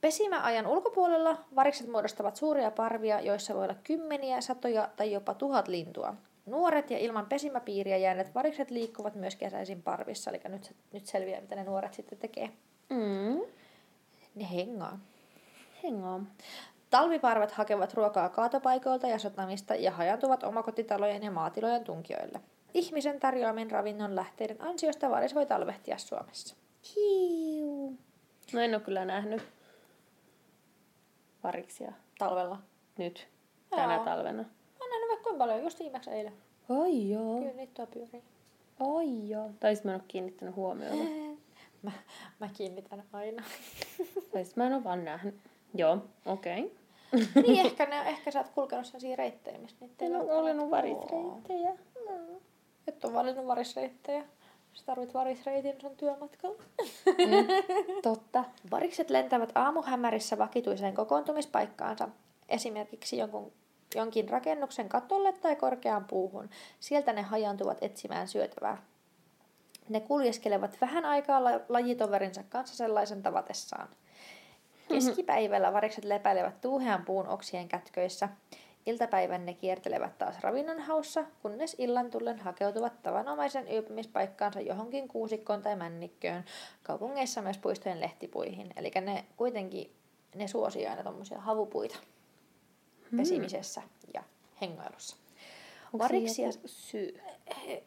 [0.00, 6.14] Pesimäajan ulkopuolella varikset muodostavat suuria parvia, joissa voi olla kymmeniä, satoja tai jopa tuhat lintua.
[6.46, 11.54] Nuoret ja ilman pesimäpiiriä jääneet varikset liikkuvat myös kesäisin parvissa, eli nyt, nyt selviää, mitä
[11.54, 12.50] ne nuoret sitten tekee.
[12.90, 13.40] Mm.
[14.34, 14.98] Ne hengaa.
[15.82, 16.20] Hengaa.
[16.94, 22.40] Talviparvet hakevat ruokaa kaatopaikoilta ja satamista ja hajantuvat omakotitalojen ja maatilojen tunkioille.
[22.74, 26.56] Ihmisen tarjoamin ravinnon lähteiden ansiosta varis voi talvehtia Suomessa.
[26.96, 27.98] Hiu.
[28.52, 29.42] No en ole kyllä nähnyt
[31.44, 32.58] variksia Talvella.
[32.98, 33.28] nyt
[33.70, 34.04] tänä Joo.
[34.04, 34.42] talvena.
[34.42, 34.48] Mä
[34.80, 36.32] oon nähnyt vaikka kuinka paljon, just viimeksi eilen.
[36.68, 37.38] Ai joo.
[37.38, 38.22] Kyllä niitä tuo pyörii.
[38.80, 39.50] Ai joo.
[39.60, 41.04] Tai sit mä en ole kiinnittänyt huomiota.
[41.82, 41.92] Mä,
[42.40, 43.44] mä kiinnitän aina.
[44.32, 45.34] Tai sit mä en ole vaan nähnyt.
[45.74, 46.83] Joo, okei.
[47.34, 51.70] Niin ehkä, ne, ehkä sä oot kulkenut sellaisia reittejä, missä niitä ei välttämättä Olen varisreittejä.
[51.70, 52.36] Mm.
[52.88, 54.24] Et on valinnut varisreittejä.
[54.74, 56.62] Sä tarvit varisreitin sun työmatkalla.
[58.02, 58.44] Totta.
[58.70, 62.08] Varikset lentävät aamuhämärissä vakituiseen kokoontumispaikkaansa,
[62.48, 63.52] esimerkiksi jonkun,
[63.94, 66.50] jonkin rakennuksen katolle tai korkeaan puuhun.
[66.80, 68.82] Sieltä ne hajantuvat etsimään syötävää.
[69.88, 73.88] Ne kuljeskelevat vähän aikaa la- lajitoverinsa kanssa sellaisen tavatessaan.
[74.88, 78.28] Keskipäivällä varikset lepäilevät tuuhean puun oksien kätköissä.
[78.86, 85.76] Iltapäivän ne kiertelevät taas ravinnon haussa, kunnes illan tullen hakeutuvat tavanomaisen yöpymispaikkaansa johonkin kuusikkoon tai
[85.76, 86.44] männikköön,
[86.82, 88.70] kaupungeissa myös puistojen lehtipuihin.
[88.76, 89.90] Eli ne kuitenkin
[90.34, 91.98] ne suosii aina tuommoisia havupuita
[93.16, 93.82] pesimisessä
[94.14, 94.22] ja
[94.60, 95.16] hengailussa.
[95.92, 97.20] Onko Variksia syy?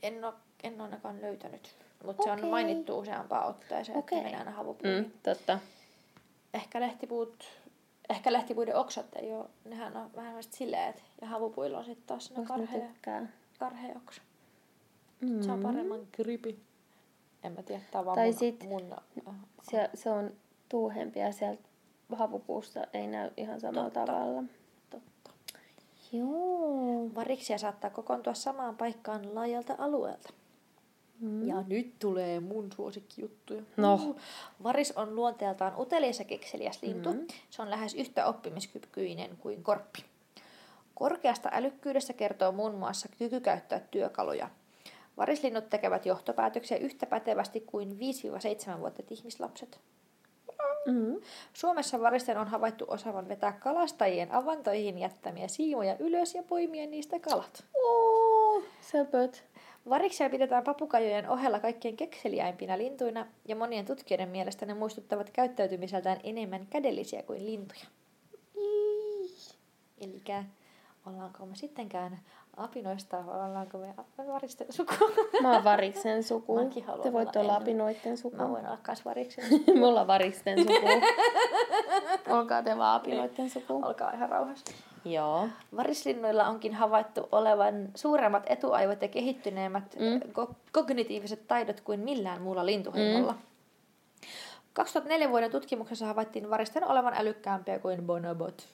[0.01, 0.33] en ole,
[0.63, 4.21] en ole ainakaan löytänyt, mutta se on mainittu useampaan otteeseen, että Okei.
[4.23, 5.03] mennään aina havupuihin.
[5.03, 5.59] Mm, totta.
[6.53, 7.43] Ehkä lehtipuut,
[8.09, 11.03] ehkä lehtipuiden oksat ei ole, nehän on vähän sellaiset sileet.
[11.21, 13.27] Ja havupuilla on sitten taas ne karhea, tykkää?
[13.59, 14.21] karhea oksa.
[15.21, 15.41] Mm.
[15.41, 16.59] Saa paremman gripi.
[17.43, 18.95] En mä tiedä, tää on Tai mun, sit- mun
[19.71, 20.31] Se, se on
[20.69, 21.63] tuuhempi ja sieltä
[22.15, 24.05] havupuusta ei näy ihan samalla Totta.
[24.11, 24.43] tavalla.
[24.89, 25.31] totta.
[26.11, 27.09] Joo.
[27.15, 30.33] Variksia saattaa kokoontua samaan paikkaan laajalta alueelta.
[31.19, 31.47] Mm.
[31.47, 33.61] Ja nyt tulee mun suosikkijuttuja.
[33.77, 34.15] No.
[34.63, 37.13] Varis on luonteeltaan utelias ja kekseliäs lintu.
[37.13, 37.27] Mm.
[37.49, 40.05] Se on lähes yhtä oppimiskykyinen kuin korppi.
[40.95, 44.49] Korkeasta älykkyydestä kertoo muun muassa kyky käyttää työkaluja.
[45.17, 49.79] Varislinnut tekevät johtopäätöksiä yhtä pätevästi kuin 5-7-vuotiaat ihmislapset.
[50.85, 51.21] Mm.
[51.53, 57.65] Suomessa varisten on havaittu osaavan vetää kalastajien avantoihin jättämiä siimoja ylös ja poimia niistä kalat.
[57.83, 59.43] Oh, söpöt.
[59.89, 66.67] Variksia pidetään papukajojen ohella kaikkein kekseliäimpinä lintuina, ja monien tutkijoiden mielestä ne muistuttavat käyttäytymiseltään enemmän
[66.69, 67.85] kädellisiä kuin lintuja.
[70.01, 70.21] Eli
[71.05, 72.19] ollaanko me sittenkään
[72.57, 73.93] apinoista, vai ollaanko me
[74.27, 74.93] varisten suku?
[75.41, 76.59] Mä oon variksen suku.
[77.03, 78.37] Te voitte olla olla en- apinoitten suku.
[78.37, 79.43] Mä voin olla kans variksen.
[79.79, 80.73] Mulla on variksen suku.
[82.29, 83.81] Olkaa te vaan apinoitten suku.
[83.85, 84.73] Olkaa ihan rauhassa.
[85.05, 85.47] Joo.
[85.77, 90.31] Varislinnuilla onkin havaittu olevan suuremmat etuaivot ja kehittyneemmät Mm.
[90.31, 93.31] ko- kognitiiviset taidot kuin millään muulla lintuheimolla.
[93.31, 93.39] Mm.
[94.73, 98.67] 2004 vuoden tutkimuksessa havaittiin varisten olevan älykkäämpiä kuin bonobot,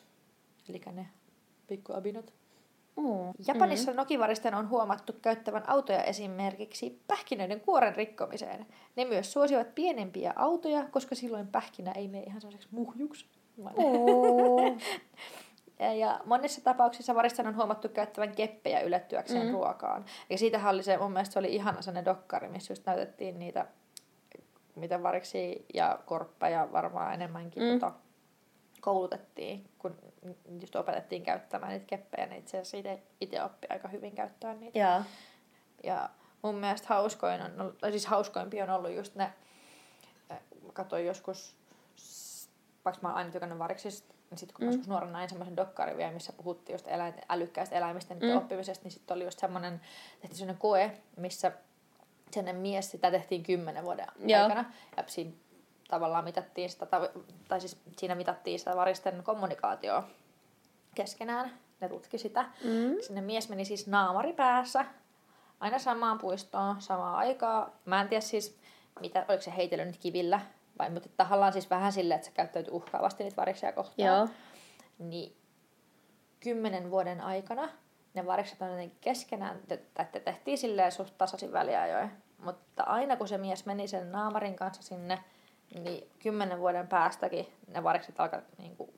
[0.70, 1.08] eli ne
[1.68, 2.34] pikkuabinot.
[2.98, 3.34] Mm.
[3.48, 3.98] Japanissa mm.
[3.98, 8.66] nokivaristen on huomattu käyttävän autoja esimerkiksi pähkinöiden kuoren rikkomiseen.
[8.96, 13.26] Ne myös suosivat pienempiä autoja, koska silloin pähkinä ei mene ihan sellaiseksi muhjuksi.
[13.78, 14.62] Oh.
[16.00, 19.52] Ja monissa tapauksissa varisten on huomattu käyttävän keppejä ylettyäkseen Mm.
[19.54, 20.06] ruokaan.
[20.30, 23.66] Ja siitähän oli se, mun mielestä se oli ihana sellainen dokkari, missä just näytettiin niitä,
[24.76, 27.70] mitä variksi ja korppeja varmaan enemmänkin Mm.
[27.80, 27.92] tota,
[28.82, 29.96] koulutettiin, kun
[30.62, 32.90] just opetettiin käyttämään niitä keppejä, niin itse asiassa
[33.22, 34.80] itse, oppi aika hyvin käyttää niitä.
[34.80, 35.02] Joo.
[35.84, 36.10] Ja
[36.42, 39.24] mun mielestä hauskoin on, siis hauskoimpi on ollut just ne,
[40.32, 41.56] äh, mä katsoin joskus,
[42.86, 44.68] vaikka mä oon aina tykännyt variksista, niin sitten kun Mm.
[44.72, 48.38] joskus nuorena näin semmoisen dokkarin vielä, missä puhuttiin just eläin, älykkäistä eläimistä niiden Mm.
[48.38, 49.82] oppimisesta, niin sitten oli just semmoinen,
[50.22, 51.52] tehtiin semmoinen koe, missä
[52.32, 54.42] sellainen mies, sitä tehtiin kymmenen vuoden Joo.
[54.44, 54.66] aikana,
[54.98, 55.32] ja siinä
[55.88, 56.86] tavallaan mitattiin sitä,
[57.48, 60.04] tai, siis siinä mitattiin sitä varisten kommunikaatioa
[60.96, 62.44] keskenään, ne tutki sitä.
[62.64, 62.96] Mm.
[63.02, 64.86] Sinne mies meni siis naamari päässä,
[65.60, 67.70] aina samaan puistoon, samaan aikaa.
[67.86, 68.58] Mä en tiedä siis,
[69.00, 70.42] mitä, oliko se heitellyt nyt kivillä,
[70.80, 74.08] vai mutta tahallaan siis vähän silleen, että se käyttäytyi uhkaavasti niitä variksia kohtaan.
[74.08, 74.28] Joo.
[75.00, 75.36] Niin
[76.40, 77.70] kymmenen vuoden aikana
[78.14, 79.60] ne varikset on jotenkin keskenään,
[80.00, 82.12] että tehtiin silleen suht tasaisin väliajoin.
[82.38, 85.24] Mutta aina kun se mies meni sen naamarin kanssa sinne,
[85.80, 88.94] niin kymmenen vuoden päästäkin ne varikset alkaa niin kuin,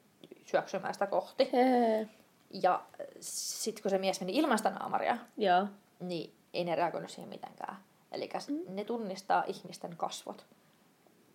[0.46, 1.50] syöksymään sitä kohti.
[1.54, 2.10] Hee.
[2.50, 2.84] Ja
[3.20, 5.68] sitten kun se mies meni ilman sitä naamaria, Joo.
[6.00, 7.78] niin ei ne reagoinut siihen mitenkään.
[8.12, 8.76] Eli mm.
[8.76, 10.46] ne tunnistaa ihmisten kasvot.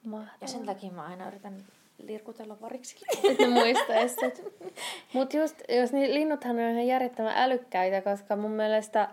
[0.04, 0.36] Mahtavaa.
[0.40, 1.64] Ja sen takia mä aina yritän
[1.98, 3.06] lirkutella variksille.
[3.30, 4.44] Että ne muistaisi sit.
[5.12, 9.08] Mut just, jos niin linnuthan on ihan järjettömän älykkäitä, koska mun mielestä,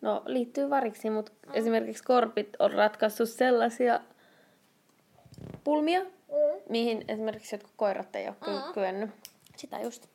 [0.00, 1.52] no liittyy variksiin, mutta mm.
[1.54, 4.00] esimerkiksi korpit on ratkaissut sellaisia
[5.64, 6.60] pulmia, mm.
[6.68, 8.72] mihin esimerkiksi jotkut koirat ei ole mm.
[8.72, 9.10] kyennyt.
[9.56, 10.06] Sitä just.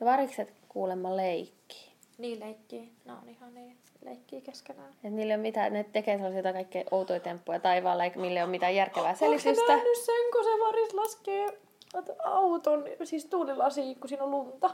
[0.00, 1.92] Ja varikset kuulemma leikkii.
[2.18, 2.92] Niin leikkii.
[3.04, 4.88] Ne on ihan niin leikkii keskenään.
[5.04, 8.40] Et niillä ei ole mitään, ne tekee sellaisia jotain kaikkea outoja temppuja taivaalla, eikä millä
[8.40, 9.72] ei ole mitään järkevää Onko selitystä.
[9.72, 11.58] nähnyt sen, kun se varis laskee
[12.24, 14.70] auton, siis tuulilasiin, kun siinä on lunta?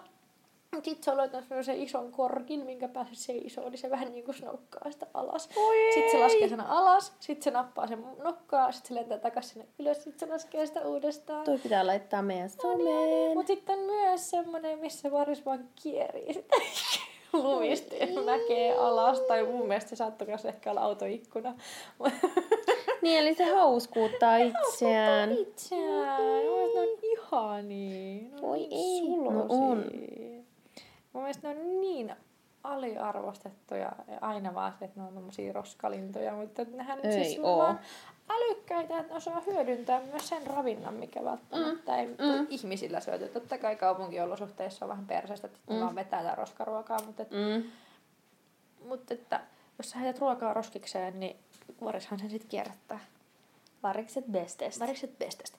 [0.75, 4.35] Sitten se on löytänyt semmoisen ison korkin, minkä päässä seisoo, niin se vähän niin kuin
[4.35, 5.49] snokkaa sitä alas.
[5.57, 9.53] Oi Sitten se laskee sen alas, sitten se nappaa sen nokkaa, sitten se lentää takaisin
[9.53, 11.45] sinne ylös, sitten se laskee sitä uudestaan.
[11.45, 13.35] Toi pitää laittaa meidän someen.
[13.35, 16.57] Mutta sitten myös semmoinen, missä varis vaan kierii sitä
[17.43, 17.95] lumista
[18.25, 19.21] näkee alas.
[19.21, 21.55] Tai mun mielestä se saattoi myös ehkä olla autoikkuna.
[23.03, 25.33] Niin, eli se hauskuuttaa itseään.
[25.33, 26.23] Itseään.
[26.23, 28.31] Mun mielestä ne on ihania.
[28.31, 29.33] Ne on Voi niin ei.
[29.33, 29.85] No on.
[31.13, 32.15] Mun mielestä ne on niin
[32.65, 37.59] aliarvostettuja ja aina vaan se, että ne on tommosia roskalintoja, mutta nehän nyt siis oo.
[37.59, 37.81] vaan
[38.31, 41.99] älykkäitä, että osaa hyödyntää myös sen ravinnon, mikä välttämättä mm.
[41.99, 42.47] ei mm.
[42.49, 43.29] ihmisillä syöty.
[43.29, 45.81] Totta kai kaupunkiolosuhteissa on vähän perseestä, että mm.
[45.81, 47.65] vaan vetää tätä roskaruokaa, mutta, et, Mm.
[48.89, 49.41] mutta että
[49.79, 51.37] jos sä heität ruokaa roskikseen, niin
[51.85, 53.01] varishan sen sitten kierrättää.
[53.83, 54.81] Varikset bestest.
[54.81, 55.59] Varikset bestestä.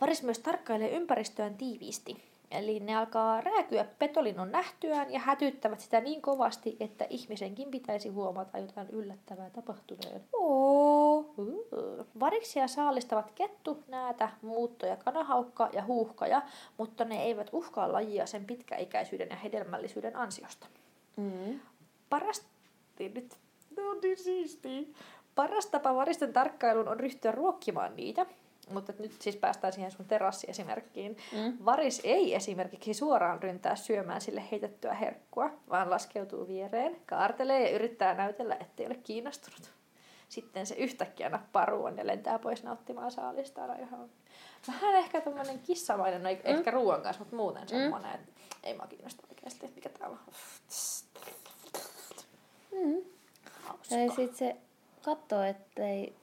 [0.00, 2.24] Varis myös tarkkailee ympäristöään tiiviisti.
[2.50, 8.58] Eli ne alkaa rääkyä petolinnon nähtyään ja hätyttävät sitä niin kovasti, että ihmisenkin pitäisi huomata
[8.58, 10.24] jotain yllättävää tapahtuneen.
[10.32, 10.65] Oo.
[12.20, 16.42] Variksia saalistavat kettu, näätä, muutto- ja kanahaukka ja huuhkaja,
[16.78, 20.66] mutta ne eivät uhkaa lajia sen pitkäikäisyyden ja hedelmällisyyden ansiosta.
[21.16, 21.60] Mm.
[22.10, 22.46] Paras...
[22.98, 23.36] Nyt
[24.02, 24.82] niin siistiä.
[25.34, 28.26] Paras tapa varisten tarkkailuun on ryhtyä ruokkimaan niitä.
[28.70, 31.16] Mutta nyt siis päästään siihen sun terassiesimerkkiin.
[31.32, 31.58] Mm.
[31.64, 38.14] Varis ei esimerkiksi suoraan ryntää syömään sille heitettyä herkkua, vaan laskeutuu viereen, kaartelee ja yrittää
[38.14, 39.75] näytellä, ettei ole kiinnostunut.
[40.28, 43.80] Sitten se yhtäkkiä nappaa ruoan ja lentää pois nauttimaan saalistaan.
[43.80, 44.10] Ihan...
[44.68, 46.38] Vähän ehkä tämmöinen kissamainen, no mm.
[46.44, 50.32] ehkä ruoan kanssa, mutta muuten semmoinen, että ei mua kiinnosta oikeasti, mikä täällä on.
[52.72, 53.02] Mm.
[53.62, 53.94] Hauska.
[53.94, 54.56] Ja sit se
[55.04, 56.16] katsoo, ettei,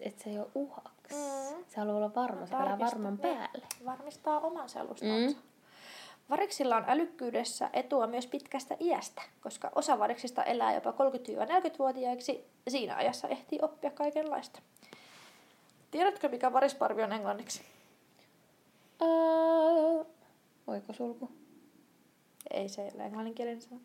[0.00, 1.14] et se ei ole uhaksi.
[1.14, 1.64] Mm.
[1.68, 3.66] Se haluaa olla varma, se Varmistaa, varman päälle.
[3.84, 5.40] Varmistaa oman selustansa.
[5.40, 5.53] Mm.
[6.30, 12.44] Variksilla on älykkyydessä etua myös pitkästä iästä, koska osa variksista elää jopa 30-40-vuotiaiksi.
[12.68, 14.60] Siinä ajassa ehtii oppia kaikenlaista.
[15.90, 17.62] Tiedätkö, mikä varisparvi on englanniksi?
[19.02, 20.06] Uh,
[20.66, 21.30] oikosulku.
[22.50, 23.80] Ei se ole englanninkielinen sana.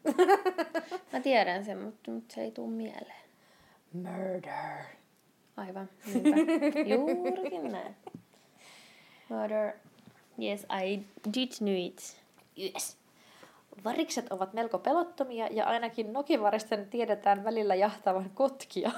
[1.13, 3.23] Mä tiedän sen, mutta, mutta se ei tuu mieleen.
[3.93, 4.83] Murder.
[5.57, 6.29] Aivan, niinpä.
[6.95, 7.95] Juurikin näin.
[9.29, 9.73] Murder.
[10.41, 12.18] Yes, I did know it.
[12.59, 12.97] Yes.
[13.83, 18.91] Varikset ovat melko pelottomia ja ainakin nokivaristen tiedetään välillä jahtavan kotkia.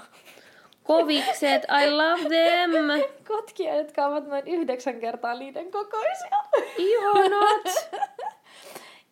[0.83, 2.71] Kovikset, I love them!
[3.27, 6.37] Kotkia, jotka ovat noin yhdeksän kertaa liiden kokoisia.
[6.77, 7.91] Ihanat!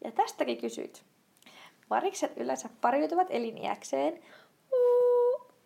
[0.04, 1.04] Ja tästäkin kysyit.
[1.90, 4.20] Varikset yleensä pariutuvat eliniäkseen.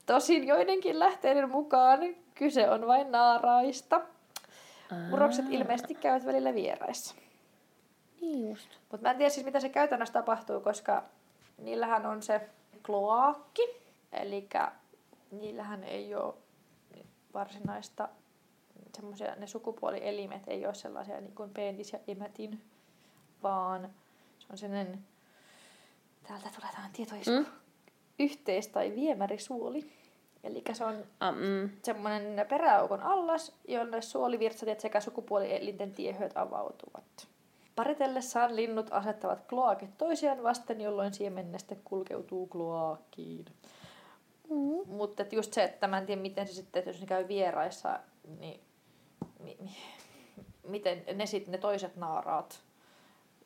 [0.06, 2.00] Tosin joidenkin lähteiden mukaan
[2.36, 4.02] kyse on vain naaraista.
[5.12, 7.16] Urokset ilmeisesti käyvät välillä vieraissa.
[8.24, 8.70] Niin just.
[8.92, 11.04] Mutta mä en tiedä siis mitä se käytännössä tapahtuu, koska
[11.58, 12.50] niillähän on se
[12.86, 13.62] kloakki.
[14.12, 14.50] Eli
[15.32, 16.34] niillähän ei ole
[17.34, 18.10] varsinaista
[18.96, 22.62] semmoisia, ne sukupuolielimet ei ole sellaisia niin kuin penis ja imetin,
[23.44, 23.90] vaan
[24.40, 25.00] se on sellainen,
[26.28, 27.46] täältä tulee tähän tietoisku, Mm.
[28.20, 29.92] yhteis- tai viemärisuoli.
[30.44, 31.70] Eli se on Ah, mm.
[31.84, 37.28] semmoinen peräaukon allas, jonne suolivirtsatit sekä sukupuolielinten tiehöt avautuvat.
[37.76, 43.46] Paritellessaan linnut asettavat kloakit toisiaan vasten, jolloin siemennestä kulkeutuu kloakkiin.
[44.50, 44.96] Mm.
[44.96, 47.28] Mutta et just se, että mä en tiedä miten se sitten, että jos ne käy
[47.28, 48.00] vieraissa,
[48.40, 48.62] niin
[49.40, 49.76] mi, mi,
[50.68, 52.64] miten ne sitten ne toiset naaraat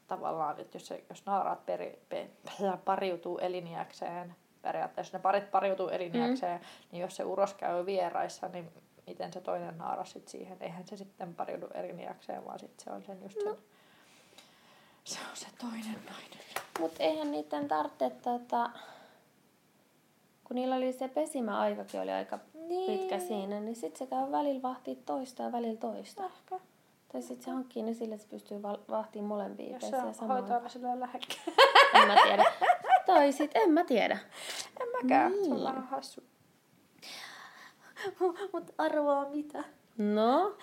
[0.07, 2.29] tavallaan, että jos, se, jos naaraat peri, pe,
[2.85, 6.65] pariutuu eliniäkseen, periaatteessa ne parit pariutuu eliniäkseen, mm.
[6.91, 8.71] niin jos se uros käy vieraissa, niin
[9.07, 13.03] miten se toinen naara sitten siihen, eihän se sitten pariudu eliniäkseen, vaan sitten se on
[13.03, 13.57] sen just sen, No.
[15.07, 16.39] Se on se toinen nainen.
[16.79, 18.69] Mutta eihän niiden tarvitse tota,
[20.43, 22.99] kun niillä oli se pesimäaikakin oli aika niin.
[22.99, 26.25] pitkä siinä, niin sitten se käy välillä vahtii toista ja välillä toista.
[26.25, 26.59] Ehkä.
[27.11, 30.39] Tai sitten se hankkii ne sille, että se pystyy vahtimaan molempia Jos pesiä se samaan.
[30.49, 31.41] hoitaa sillä lähekkäin.
[31.93, 32.45] En mä tiedä.
[33.05, 34.17] tai sit en mä tiedä.
[34.81, 35.31] En mäkään.
[35.31, 35.45] Niin.
[35.45, 36.23] Se on vähän hassu.
[38.53, 39.63] Mutta arvoa mitä?
[39.97, 40.57] No,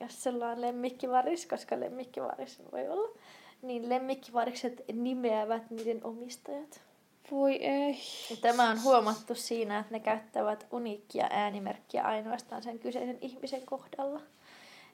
[0.00, 3.18] Jos sulla on lemmikkivaris, koska lemmikkivaris voi olla,
[3.62, 6.80] niin lemmikkivarikset nimeävät niiden omistajat.
[7.30, 7.98] voi ei.
[8.30, 14.20] Ja tämä on huomattu siinä, että ne käyttävät uniikkia äänimerkkiä ainoastaan sen kyseisen ihmisen kohdalla.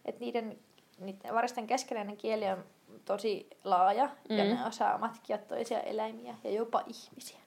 [0.05, 0.59] Että niiden,
[0.99, 2.65] niiden varisten keskeinen kieli on
[3.05, 4.37] tosi laaja mm.
[4.37, 7.39] ja ne osaa matkia toisia eläimiä ja jopa ihmisiä.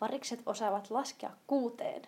[0.00, 2.02] Varikset osaavat laskea kuuteen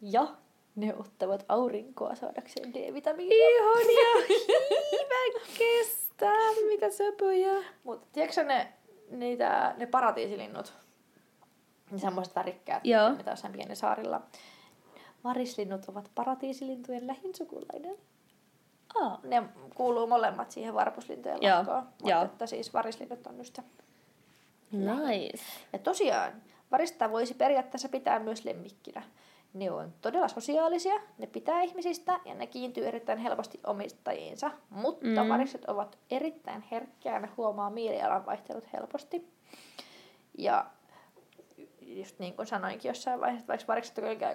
[0.00, 0.28] ja
[0.76, 3.48] ne ottavat aurinkoa saadakseen D-vitamiinia.
[3.48, 4.28] Ihania,
[5.08, 5.40] mä
[6.18, 7.64] kestää, mitä söpöjä.
[7.84, 8.72] Mutta tiedätkö ne,
[9.10, 10.72] niitä, ne paratiisilinnut?
[11.90, 13.10] Ne semmoiset värikkäät, Joo.
[13.10, 14.20] mitä jossain pienen saarilla.
[15.24, 17.96] Varislinnut ovat paratiisilintujen lähin sukulainen.
[18.94, 19.20] Aa.
[19.22, 19.42] Ne
[19.74, 21.64] kuuluu molemmat siihen varpuslintujen Joo.
[21.64, 23.62] Mutta että siis varislinnut on just se.
[24.72, 25.44] Nice.
[25.72, 26.32] Ja tosiaan,
[26.70, 29.02] varista voisi periaatteessa pitää myös lemmikkinä.
[29.58, 34.50] Ne on todella sosiaalisia, ne pitää ihmisistä ja ne kiintyy erittäin helposti omistajiinsa.
[34.70, 35.28] Mutta Mm.
[35.28, 39.28] varikset ovat erittäin herkkiä ja ne huomaa mielialan vaihtelut helposti.
[40.38, 40.66] Ja
[41.80, 44.26] just niin kuin sanoinkin jossain vaiheessa, että vaikka varikset on aika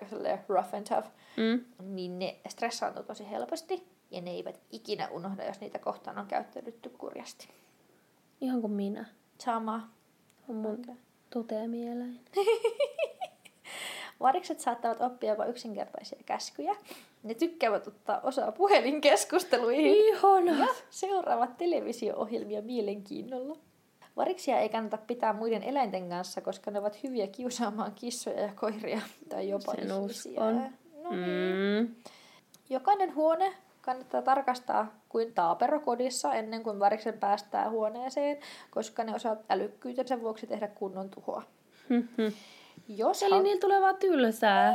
[0.50, 1.08] rough and tough,
[1.38, 1.66] Mm.
[1.96, 3.88] niin ne stressaantuu tosi helposti.
[4.12, 7.48] Ja ne eivät ikinä unohda, jos niitä kohtaan on käyttäydytty kurjasti.
[8.42, 9.06] Ihan kuin minä.
[9.38, 9.90] Sama.
[10.50, 10.86] On mun
[11.30, 12.20] toteamieläin.
[14.20, 16.76] Varikset saattavat oppia jopa yksinkertaisia käskyjä.
[17.24, 20.52] Ne tykkäävät ottaa osaa puhelinkeskusteluihin Ihana.
[20.60, 23.58] ja seuraavat televisio-ohjelmia mielenkiinnolla.
[24.16, 29.02] Variksia ei kannata pitää muiden eläinten kanssa, koska ne ovat hyviä kiusaamaan kissoja ja koiria
[29.30, 30.32] tai jopa Sen ihmisiä.
[30.32, 30.56] uskon.
[31.04, 31.88] No niin.
[31.88, 31.96] Mm.
[32.70, 38.38] Jokainen huone kannattaa tarkastaa kuin taaperokodissa ennen kuin variksen päästää huoneeseen,
[38.72, 41.44] koska ne osaavat älykkyytensä vuoksi tehdä kunnon tuhoa.
[42.88, 44.72] Jos Eli niillä tulee vaan tylsää.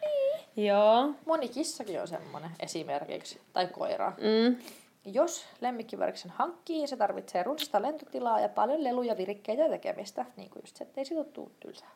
[0.00, 0.66] Niin.
[0.66, 1.10] Joo.
[1.26, 4.10] Moni kissakin on semmoinen esimerkiksi, tai koira.
[4.10, 4.56] Mm.
[5.04, 10.62] Jos lemmikkivariksen hankkii, se tarvitsee runsasta lentotilaa ja paljon leluja, virikkeitä ja tekemistä, niin kuin
[10.62, 11.90] just se, ettei siitä tuu tylsää.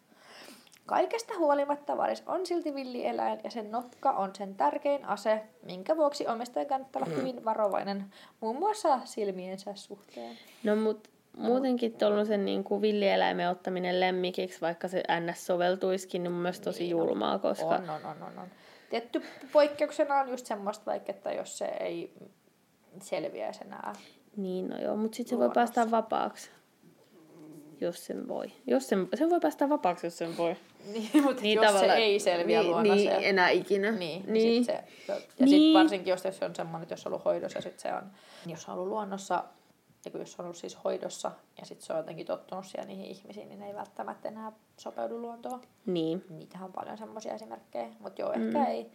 [0.86, 6.26] Kaikesta huolimatta varis on silti villieläin ja sen nokka on sen tärkein ase, minkä vuoksi
[6.26, 8.04] omistajan kannattaa olla hyvin varovainen
[8.40, 10.38] muun muassa silmiensä suhteen.
[10.64, 16.42] No mut muutenkin tuollaisen niin kuin villieläimen ottaminen lemmikiksi, vaikka se NS soveltuisikin, niin mun
[16.42, 17.06] mielestä tosi Niin on.
[17.08, 17.64] julmaa, koska...
[17.66, 18.48] On, on, on, on, on.
[18.90, 22.12] Tietty poikkeuksena on just semmoista vaikka, että jos se ei
[23.00, 23.92] selviäisi enää.
[24.36, 26.50] Niin, no joo, mutta sitten se voi päästä vapaaksi.
[27.80, 28.52] Jos sen voi.
[28.66, 30.56] Jos sen, sen voi päästä vapaaksi, jos sen voi.
[30.92, 33.10] Niin, mutta niin, jos se ei selviä niin, luonnossa.
[33.10, 33.90] Niin, enää ikinä.
[33.90, 34.32] Niin, niin.
[34.32, 34.64] niin.
[34.64, 35.48] Sit se, ja Niin.
[35.48, 38.02] sit varsinkin jos se on semmoinen, että jos on ollut hoidossa sit se on,
[38.46, 39.44] jos on ollut luonnossa,
[40.04, 43.06] ja kun jos on ollut siis hoidossa ja sitten se on jotenkin tottunut siellä niihin
[43.06, 45.60] ihmisiin, niin ne ei välttämättä enää sopeudu luontoon.
[45.86, 46.24] niin.
[46.30, 48.64] Niitähän on paljon semmoisia esimerkkejä, mutta joo, ehkä Mm.
[48.66, 48.90] ei,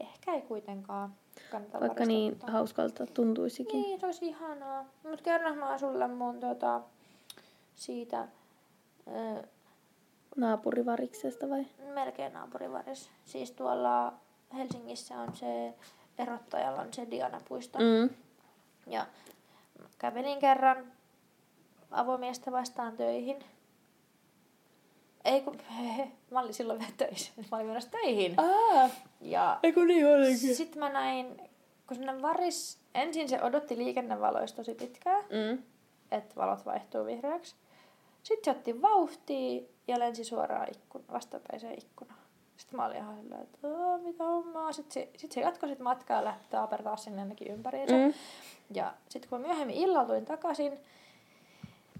[0.00, 1.14] ehkä ei kuitenkaan
[1.50, 2.50] kannata Vaikka niin ottaa.
[2.50, 3.82] hauskalta tuntuisikin.
[3.82, 4.84] Niin, olisi ihanaa.
[5.02, 6.80] Mutta kerron mä sulle mun tota,
[7.74, 8.28] siitä
[9.08, 9.42] ö,
[10.36, 11.66] Naapurivariksesta vai?
[11.94, 13.10] melkein naapurivaris.
[13.24, 14.12] Siis tuolla
[14.54, 15.74] Helsingissä on se
[16.18, 17.78] erottajalla on se Diana-puisto.
[17.78, 18.10] Mm.
[18.86, 19.06] Ja
[19.98, 20.92] kävelin kerran
[21.90, 23.44] avomiestä vastaan töihin.
[25.24, 27.32] Ei kun, hehe, mä olin silloin vielä töissä.
[27.50, 28.34] Mä olin menossa töihin.
[28.40, 30.56] Aa, Ja eikö niin olikin?
[30.56, 31.36] sitten mä näin,
[31.86, 35.62] kun semmonen varis, ensin se odotti liikennevaloista tosi pitkään, Mm.
[36.10, 37.54] että valot vaihtuu vihreäksi.
[38.22, 42.20] Sitten se otti vauhtia ja lensi suoraan ikkun, vastapäiseen ikkunaan.
[42.56, 44.72] Sitten mä olin ihan silleen, että "Aa, mitä hommaa.
[44.72, 47.94] Sitten se, sit se jatkoi sit matkaa ja lähti Taaper taas sinne ainakin ympäriinsä.
[47.94, 48.12] Mm.
[48.74, 50.80] Ja sitten kun mä myöhemmin illalla tulin takaisin,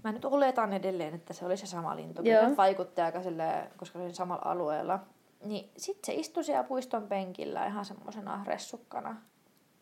[0.03, 2.23] mä nyt oletan edelleen, että se oli se sama lintu.
[2.23, 4.99] Kyllä vaikutti aika silleen, koska se oli samalla alueella.
[5.45, 9.15] Niin sitten se istui siellä puiston penkillä ihan semmoisena ressukkana.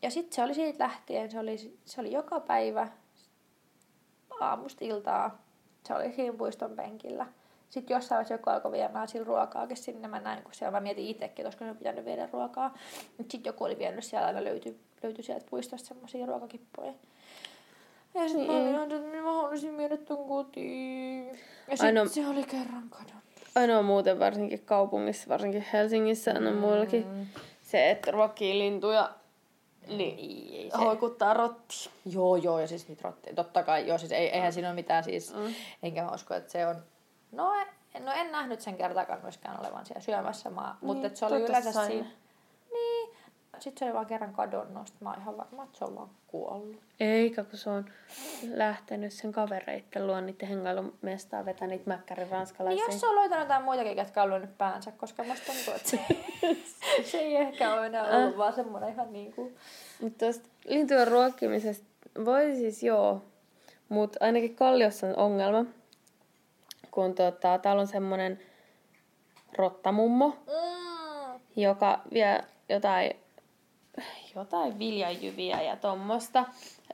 [0.02, 2.88] Ja sitten se oli siitä lähtien, se oli, se oli joka päivä
[4.40, 5.42] aamusta iltaa.
[5.88, 7.28] Se oli siinä puiston penkillä.
[7.76, 10.08] Sitten jossain vaiheessa joku alkoi viemään sillä ruokaakin sinne.
[10.08, 12.74] Mä näin, kun siellä mä mietin itsekin, koska se on pitänyt viedä ruokaa.
[13.18, 16.94] Mutta sitten joku oli vienyt siellä aina löytyi, löytyi sieltä puistosta semmoisia ruokakippoja.
[18.14, 18.80] Ja sitten mä Niin.
[18.80, 21.28] olin että mä haluaisin viedä ton kotiin.
[21.28, 23.24] Ja Aino- sitten se oli kerran kadonnut.
[23.56, 27.26] Ainoa muuten varsinkin kaupungissa, varsinkin Helsingissä, on muillakin Mm.
[27.64, 29.10] se, että ruokkii lintuja
[29.88, 30.78] niin Ei, ei se.
[30.78, 31.90] hoikuttaa rotti.
[32.06, 33.36] Joo, joo, ja siis niitä rotteja.
[33.36, 35.54] Totta kai, joo, siis ei, eihän siinä ole mitään siis, Mm.
[35.84, 36.76] enkä mä usko, että se on,
[37.36, 37.54] no,
[38.00, 41.42] no en nähnyt sen kertaakaan myöskään olevan siellä syömässä, mä, mutta Niin, et se oli
[41.42, 42.08] yleensä sai siinä.
[42.74, 43.16] Niin,
[43.60, 46.10] sitten se oli vaan kerran kadonnut, sit mä oon ihan varma, että se on vaan
[46.28, 46.82] kuollut.
[47.00, 47.86] Eikä, kun se on
[48.54, 52.86] lähtenyt sen kavereitten luo niiden hengailumestaan vetää niitä mäkkärin Niin ranskalaisia.
[52.86, 56.00] jos se on löytänyt jotain muitakin, ketkä on lyönyt päänsä, koska musta tuntuu, että se,
[57.12, 59.56] se ei ehkä ole enää ollut vaan semmoinen ihan niin kuin...
[60.02, 61.86] Mutta tuosta lintujen ruokkimisesta
[62.26, 63.22] voi siis joo,
[63.90, 65.66] mutta ainakin Kalliossa on ongelma,
[66.96, 68.40] kun tota, täällä on semmoinen
[69.58, 71.40] rottamummo, Mm.
[71.56, 73.12] joka vie jotain,
[74.36, 76.46] jotain viljajyviä ja tommosta,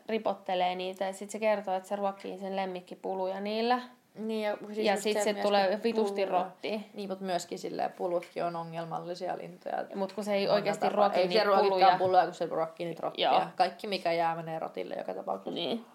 [0.10, 3.82] ripottelee niitä ja sitten se kertoo, että se ruokkii sen lemmikkipuluja niillä.
[4.16, 6.86] Niin, ja siis ja sitten se myöskin tulee vitusti rottiin.
[6.94, 9.76] Niin, mutta myöskin silleen pulutkin on ongelmallisia lintuja.
[9.96, 10.96] Mutta kun se ei oikeasti tapaa.
[10.98, 12.26] ruoki Ei se niitä ruokikaan puluja.
[12.26, 13.32] kun se ruokkii niitä rottia.
[13.32, 13.42] Joo.
[13.56, 15.52] Kaikki mikä jää menee rotille joka tapauksessa.
[15.52, 15.86] Niin.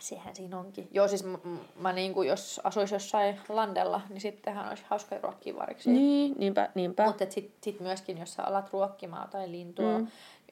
[0.00, 0.88] Sehän siinä onkin.
[0.90, 1.38] Joo, siis mä,
[1.76, 5.90] mä niin kuin, jos asuisi jossain landella, niin sittenhän olisi hauska ruokkia variksi.
[5.90, 7.06] Niin, niinpä, niinpä.
[7.06, 10.06] Mutta sitten sit myöskin, jos sä alat ruokkimaan tai lintua, mm.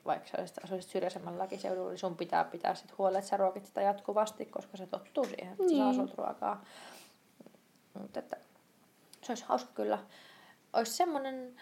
[0.04, 3.66] vaikka sä olisit, asuisit syrjäisemmälläkin seudulla, niin sun pitää pitää sit huolta, että sä ruokit
[3.66, 5.84] sitä jatkuvasti, koska se tottuu siihen, että niin.
[5.84, 5.94] Niin.
[5.94, 6.64] sulta ruokaa.
[8.00, 8.36] Mutta että
[9.22, 9.98] se olisi hauska kyllä.
[10.72, 11.54] Olisi semmoinen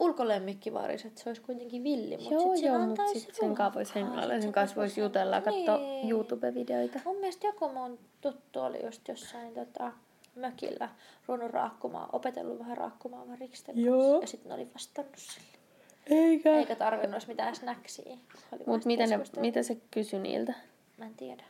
[0.00, 2.16] äh, ulkolemmikkivaris, että se olisi kuitenkin villi.
[2.16, 4.76] Mut Joo, sit joo, mutta antaisi sitten sen kanssa voisi hengailla, sit sen se kanssa
[4.76, 6.08] voisi jutella ja katsoa Niin.
[6.10, 7.00] YouTube-videoita.
[7.04, 9.92] Mun mielestä joku mun tuttu oli just jossain tota,
[10.34, 10.88] mökillä
[11.26, 14.20] ruvennut raakkumaan, opetellut vähän raakkumaan variksten Joo.
[14.20, 15.58] Ja sitten ne oli vastannut sille.
[16.06, 16.58] Eikä.
[16.58, 18.16] Eikä tarvinnut mitään snacksia.
[18.66, 20.52] Mutta mitä, ne, mitä se kysyi niiltä?
[20.96, 21.42] Mä en tiedä.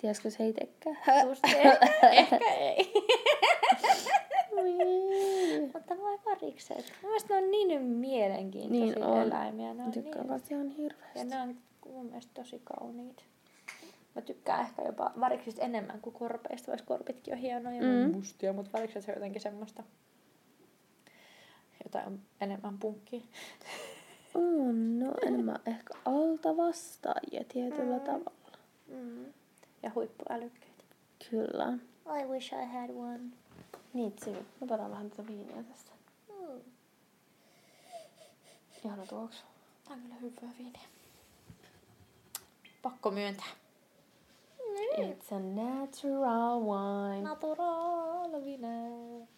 [0.00, 1.28] Tiedätkö se itsekään?
[1.28, 2.92] Just ehkä, ehkä ei.
[4.64, 5.70] Niin.
[5.74, 6.92] Mutta vai varikset?
[7.02, 9.22] Mun mielestä ne on niin mielenkiintoisia Niin on.
[9.22, 9.74] eläimiä.
[9.74, 11.24] Ne on Tykkään niin, kanssa ihan ja hirveästi.
[11.24, 11.56] ne on
[11.92, 13.22] mun mielestä tosi kauniita.
[14.14, 18.14] Mä tykkään ehkä jopa variksista enemmän kuin korpeista, vaikka korpitkin on hienoja ja Mm.
[18.14, 19.82] mustia, mutta varikset on jotenkin semmoista
[21.84, 23.20] jotain enemmän punkkia.
[24.34, 28.00] On, no enemmän ehkä alta vastaajia tietyllä Mm.
[28.04, 28.58] tavalla.
[28.88, 29.24] Mm.
[29.82, 30.84] Ja huippuälykkäitä.
[31.30, 31.78] Kyllä.
[32.22, 33.20] I wish I had one.
[33.92, 34.32] Niin, too.
[34.34, 35.92] Mä otan vähän tätä viiniä tästä.
[36.28, 36.60] Mm.
[38.84, 39.44] Ihana tuoksu.
[39.84, 40.88] Tää on kyllä hyvää viiniä.
[42.82, 43.46] Pakko myöntää.
[44.98, 47.22] It's a natural wine.
[47.22, 49.28] Natural vine.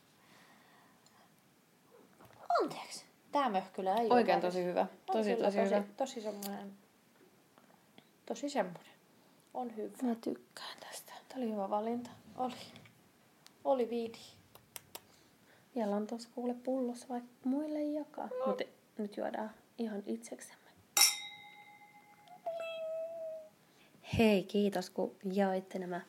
[2.63, 3.05] Anteeksi.
[3.33, 4.87] Tää möhkylä ei Oikein ole tosi hyvä.
[5.13, 5.83] Tosi, kyllä tosi hyvä.
[5.97, 6.73] Tosi semmoinen.
[8.27, 8.93] Tosi semmoinen.
[9.55, 9.97] On hyvä.
[10.03, 11.13] Mä tykkään tästä.
[11.29, 12.11] Tää oli hyvä valinta.
[12.37, 12.55] Oli.
[13.65, 14.40] Oli viini.
[15.75, 18.27] Vielä on tuossa kuule pullossa vaikka muille jakaa.
[18.27, 18.47] No.
[18.47, 18.65] Mutta
[18.99, 20.61] nyt juodaan ihan itseksemme.
[24.19, 26.01] Hei, kiitos kun jaoitte nämä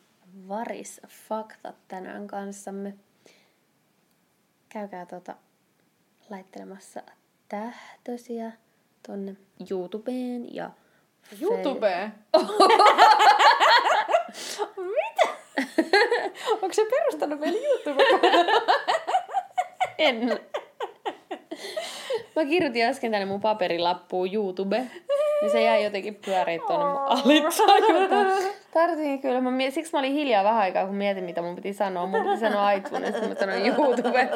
[0.47, 2.93] varisfaktat tänään kanssamme.
[4.70, 5.36] Käykää tuota
[6.30, 7.01] laittelemassa
[7.49, 8.51] tähtösiä
[9.07, 9.36] tonne
[9.72, 10.72] YouTubeen ja
[11.41, 12.12] YouTube.
[14.78, 15.28] Mitä?
[16.62, 18.03] Onko se perustanut meille YouTube?
[20.02, 20.39] En.
[22.36, 24.88] Mä kirjoitin äsken tänne mun paperilappuun YouTube.
[25.41, 28.43] Niin se jäi jotenkin pyöriä tuonne mun alitajuntaan.
[28.74, 29.41] Tarvitsin kyllä.
[29.41, 32.06] Mä, siksi mä olin hiljaa vähän aikaa, kun mietin, mitä mun piti sanoa.
[32.06, 34.30] Mun piti sanoa iTunes, mä sanoin YouTube.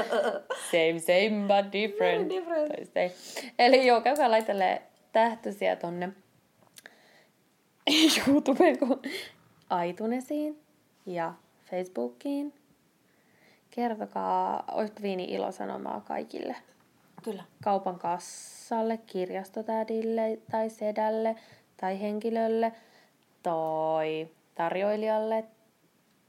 [0.72, 2.30] Same, same, but different.
[2.30, 2.68] Different.
[2.68, 3.11] Tai sitten ei.
[3.59, 6.09] Eli joo, käykää laittelee tähtösiä tonne
[8.28, 8.99] YouTubeen kuin
[9.88, 10.59] iTunesiin
[11.05, 11.34] ja
[11.70, 12.53] Facebookiin.
[13.76, 16.55] Kertokaa, olisiko viini ilosanomaa kaikille
[17.23, 17.43] Kyllä.
[17.63, 21.36] kaupan kassalle, kirjastotädille tai sedälle
[21.78, 22.71] tai henkilölle
[23.43, 25.45] tai tarjoilijalle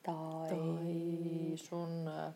[0.03, 0.49] tai...
[0.49, 2.35] Tai sun äh,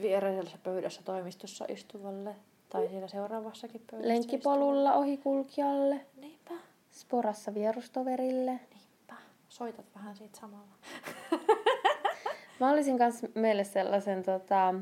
[0.00, 2.36] viereisessä pöydässä toimistossa istuvalle.
[2.68, 6.06] Tai siinä seuraavassakin pöydässä lenkkipolulla ohikulkijalle.
[6.16, 6.54] Niinpä.
[6.90, 8.60] sporassa vierustoverille.
[8.74, 9.14] Niinpä.
[9.48, 10.76] Soitat vähän siitä samalla.
[12.60, 14.74] Mä olisin kanssa meille sellaisen tota,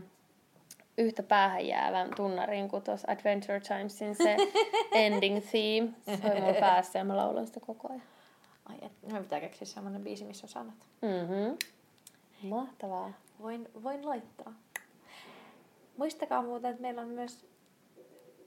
[0.98, 4.36] yhtä päähän jäävän tunnarin kuin tuossa Adventure Timesin se
[4.92, 6.18] ending theme.
[6.20, 8.02] Se oli mulla päässä ja mä lauloin sitä koko ajan.
[8.66, 10.74] Ai et, me pitää keksiä semmonen biisi, missä on sanat.
[11.02, 11.56] Mhm.
[12.48, 13.12] Mahtavaa.
[13.42, 14.52] Voin, voin laittaa.
[15.96, 17.46] Muistakaa muuten, että meillä on myös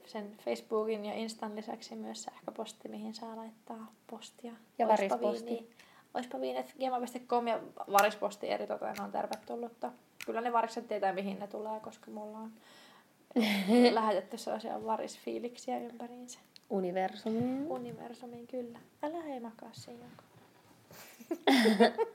[0.06, 4.52] sen Facebookin ja Instan lisäksi myös sähköposti, mihin saa laittaa postia.
[4.78, 5.70] Ja varisposti.
[6.18, 7.60] Viini- Oispa viinet gmail.com ja
[7.92, 9.92] varisposti eri toteen on tervetullutta.
[10.26, 12.50] Kyllä ne varikset tietää, mihin ne tulee, koska mulla on
[13.94, 16.38] lähetetty sellaisia varisfiiliksiä ympäriinsä.
[16.70, 17.66] Universumiin.
[17.68, 18.78] Universumiin kyllä.
[19.02, 20.04] Älä ei makaa siinä.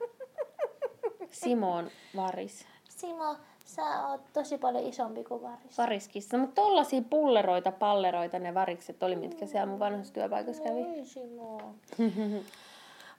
[1.32, 2.66] Simon varis.
[2.90, 3.36] Simo,
[3.66, 5.78] sä oot tosi paljon isompi kuin varis.
[5.78, 6.38] Variskissa.
[6.38, 10.82] Mutta tollasia pulleroita, palleroita ne varikset oli, mitkä siellä mun vanhassa työpaikassa kävi.
[10.82, 11.76] Oi Simo.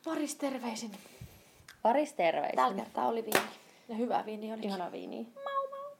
[0.06, 0.90] Varis terveisin.
[1.84, 2.56] Varis terveisin.
[2.56, 3.48] Tällä kertaa oli viini.
[3.88, 4.62] Ja hyvä viini oli.
[4.62, 5.28] Ihana viini.
[5.34, 5.90] Mau mau.